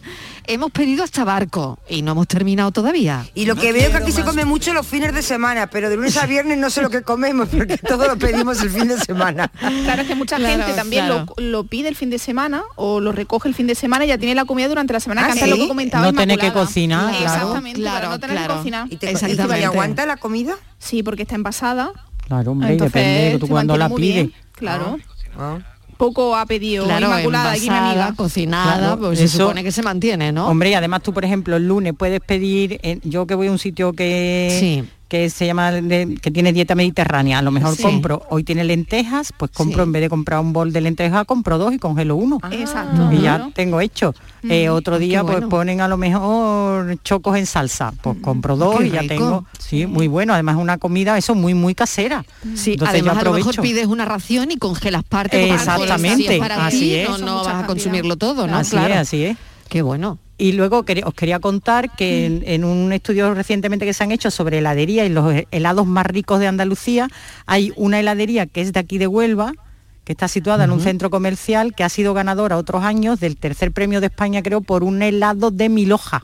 [0.46, 3.24] hemos pedido hasta barco y no hemos terminado todavía.
[3.34, 5.96] Y lo que veo que aquí se come mucho los fines de semana, pero de
[5.96, 8.98] lunes a viernes no sé lo que comemos, porque todo lo pedimos el fin de
[8.98, 9.48] semana.
[9.84, 11.26] Claro, es que mucha Claro, gente también claro.
[11.36, 14.08] lo, lo pide el fin de semana o lo recoge el fin de semana y
[14.08, 16.38] ya tiene la comida durante la semana, Ah, que antes lo que comentaba No tener
[16.38, 17.24] que cocinar, claro.
[17.24, 18.54] Exactamente, Claro, claro, no tener claro.
[18.54, 18.86] que cocinar.
[18.90, 20.54] ¿Y, te, y te aguanta la comida?
[20.78, 21.92] Sí, porque está envasada.
[22.26, 24.14] Claro, hombre, y depende de tú se cuando la pides.
[24.14, 24.98] bien, Claro.
[25.38, 25.58] Ah.
[25.96, 28.16] Poco ha pedido Claro, Inmaculada aquí mi envasada, amiga.
[28.16, 30.48] cocinada, Claro, pues se eso- supone que se mantiene, ¿no?
[30.48, 33.50] Hombre, y además tú, por ejemplo, el lunes puedes pedir, eh, yo que voy a
[33.52, 34.84] un sitio que, Sí.
[35.14, 37.84] Que se llama, de- que tiene dieta mediterránea, a lo mejor Sí.
[37.84, 39.86] compro, hoy tiene lentejas, pues compro, Sí.
[39.86, 42.40] en vez de comprar un bol de lentejas, compro dos y congelo uno.
[42.50, 43.12] Exacto.
[43.12, 44.12] y ya tengo hecho.
[44.42, 48.78] Eh, otro Ah, día pues ponen a lo mejor chocos en salsa, pues compro dos
[48.80, 49.14] Qué y ya rico.
[49.14, 52.24] tengo, sí, muy bueno, además una comida eso muy muy casera.
[52.56, 53.62] Sí, Entonces yo además a lo mejor aprovecho.
[53.62, 55.48] pides una ración y congelas parte.
[55.54, 57.20] Exactamente, para así es.
[57.20, 58.56] no, vas a consumirlo todo, ¿no?
[58.56, 58.94] Así claro.
[58.94, 59.36] es, así es.
[59.68, 60.18] Qué bueno.
[60.36, 64.30] Y luego os quería contar que en, en un estudio recientemente que se han hecho
[64.32, 67.08] sobre heladería y los helados más ricos de Andalucía,
[67.46, 69.52] hay una heladería que es de aquí de Huelva,
[70.04, 73.70] que está situada en un centro comercial, que ha sido ganadora otros años del tercer
[73.72, 76.22] premio de España, creo, por un helado de mil hojas.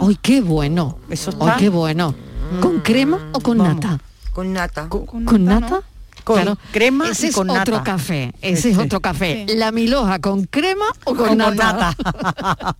[0.00, 0.98] ¡Ay, qué bueno!
[1.08, 2.14] Eso ¡Ay, qué bueno!
[2.60, 3.76] ¿Con crema o con Vamos.
[3.76, 3.98] nata?
[4.32, 4.88] Con nata.
[4.88, 5.82] ¿Con nata?
[6.24, 7.84] Con crema ese y es con otro nata.
[7.92, 8.80] café, ese es Ese.
[8.82, 9.44] otro café.
[9.56, 11.94] La milhoja con crema o con, con nata.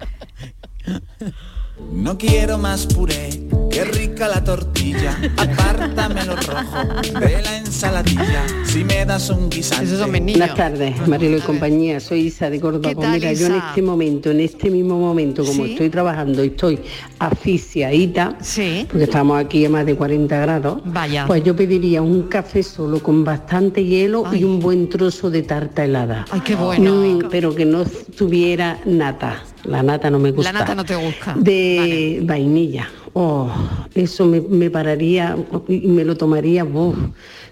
[1.92, 5.18] No quiero más puré, qué rica la tortilla.
[5.36, 8.44] Apártame lo rojo de la ensaladilla.
[8.64, 9.96] Si me das un guisante.
[9.96, 11.98] Buenas tardes, Marilo y compañía.
[11.98, 12.88] Soy Isa de Córdoba.
[12.90, 15.72] ¿Qué Pues tal, mira, yo en este momento, en este mismo momento, como Sí.
[15.72, 16.78] estoy trabajando y estoy
[17.18, 18.86] asfixiadita, Sí.
[18.88, 21.26] porque estamos aquí a más de 40 grados, Vaya.
[21.26, 25.84] pues yo pediría un café solo con bastante hielo y un buen trozo de tarta
[25.84, 26.24] helada.
[26.30, 26.94] Ay, qué bueno.
[26.94, 27.84] Mm, pero que no
[28.16, 29.42] tuviera nata.
[29.64, 30.52] La nata no me gusta.
[30.52, 31.34] La nata no te gusta.
[31.36, 32.88] De vainilla.
[33.16, 33.48] Oh,
[33.94, 35.36] eso me, me pararía
[35.68, 36.64] y me lo tomaría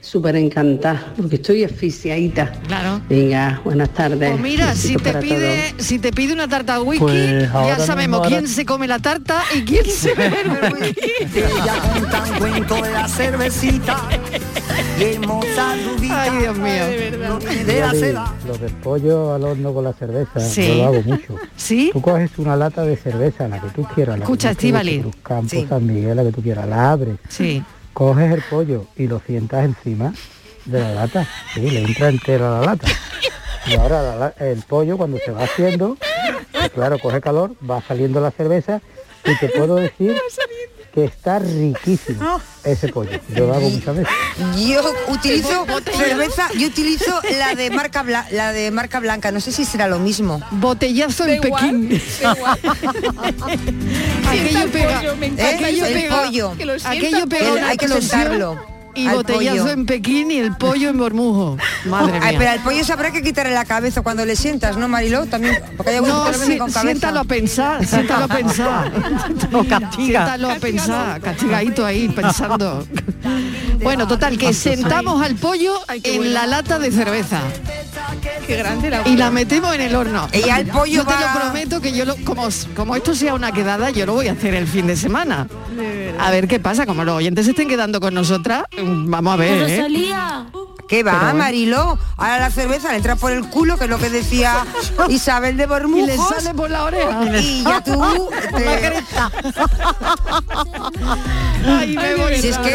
[0.03, 2.50] súper encantada, porque estoy asfixiadita.
[2.66, 3.00] Claro.
[3.09, 4.30] Venga, buenas tardes.
[4.32, 8.46] Pues mira, si te pide, si te pide una tarta whisky, Pues ya sabemos quién
[8.48, 11.38] se come la tarta y quién se bebe el whisky.
[11.38, 13.96] Ella cuenta un cuento de la cervecita.
[14.98, 16.86] Ay, Dios mío.
[16.86, 18.12] De.
[18.46, 20.66] Lo del pollo al horno con la cerveza, Sí.
[20.68, 21.36] yo lo hago mucho.
[21.57, 21.90] ¿Sí?
[21.92, 24.80] Tú coges una lata de cerveza, la que tú quieras, la Escucha, que tú quieras,
[24.82, 25.03] Estíbaliz.
[25.03, 25.66] Cruz Campo, Sí.
[25.68, 27.16] San Miguel, la que tú quieras, la abres.
[27.28, 27.62] Sí.
[27.93, 30.12] Coges el pollo y lo sientas encima
[30.64, 31.26] de la lata.
[31.55, 32.88] Sí, le entra entera la lata.
[33.66, 35.97] Y ahora el pollo cuando se va haciendo,
[36.53, 38.80] pues claro, coge calor, va saliendo la cerveza
[39.24, 40.16] y te puedo decir
[40.95, 43.11] que está riquísimo ese pollo.
[43.34, 44.12] Yo lo hago muchas veces.
[44.57, 45.66] Yo utilizo
[45.97, 49.86] cerveza, yo utilizo la de marca bla- la de marca blanca, no sé si será
[49.88, 50.40] lo mismo.
[50.53, 52.01] Botellazo en Pekín.
[54.28, 56.55] aquello pega, aquello El pega, pollo.
[56.84, 58.72] aquello pega hay que sentarlo.
[58.95, 59.72] Y al botellazo pollo.
[59.72, 61.57] en Pekín y el pollo en Bormujo.
[61.86, 62.38] Madre Ay, mía.
[62.38, 65.26] pero al pollo se habrá que quitarle la cabeza cuando le sientas, ¿no, Mariló?
[65.26, 66.80] También, porque hay algunos No, que sí, con cabeza.
[66.82, 68.93] siéntalo a pensar, siéntalo a pensar.
[69.53, 69.62] No.
[69.97, 72.86] Siéntalo a pensar, castigadito ahí, pensando.
[73.82, 77.40] Bueno, total, que sentamos al pollo en la lata de cerveza.
[78.47, 80.28] Qué grande la Y la metemos en el horno.
[80.32, 83.34] Y ya el pollo yo te lo prometo que yo lo, como, como esto sea
[83.34, 85.49] una quedada, yo lo voy a hacer el fin de semana.
[86.20, 89.68] A ver qué pasa, como los oyentes estén quedando con nosotras, vamos a ver.
[89.70, 89.87] ¿eh?
[90.89, 91.39] ¿Qué va, Pero bueno.
[91.39, 91.99] Mariló?
[92.18, 94.66] Ahora la cerveza le entra por el culo, que es lo que decía
[95.09, 96.03] Isabel de Bormujos.
[96.05, 97.39] Y le sale por la oreja.
[97.41, 97.93] Y ya tú...
[98.57, 99.03] te-
[101.66, 102.37] Ay, me voy.
[102.39, 102.70] Si es que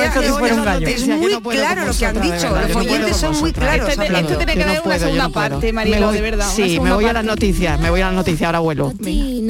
[1.08, 2.34] no muy claro lo que han dicho.
[2.54, 3.90] verdad, Los no oyentes son muy claros.
[3.90, 4.02] Esto-
[4.38, 5.74] tiene que Yo no haber una segunda parte,
[6.08, 8.60] voy- de verdad, Sí, me voy a las noticias, me voy a las noticias, ahora
[8.60, 8.94] vuelvo.
[9.00, 9.42] Aquí,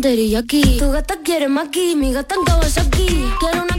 [0.00, 0.78] teriyaki.
[0.78, 2.44] Tu gata quiere maki, mi gata en
[2.78, 3.26] aquí.
[3.40, 3.75] Quiero una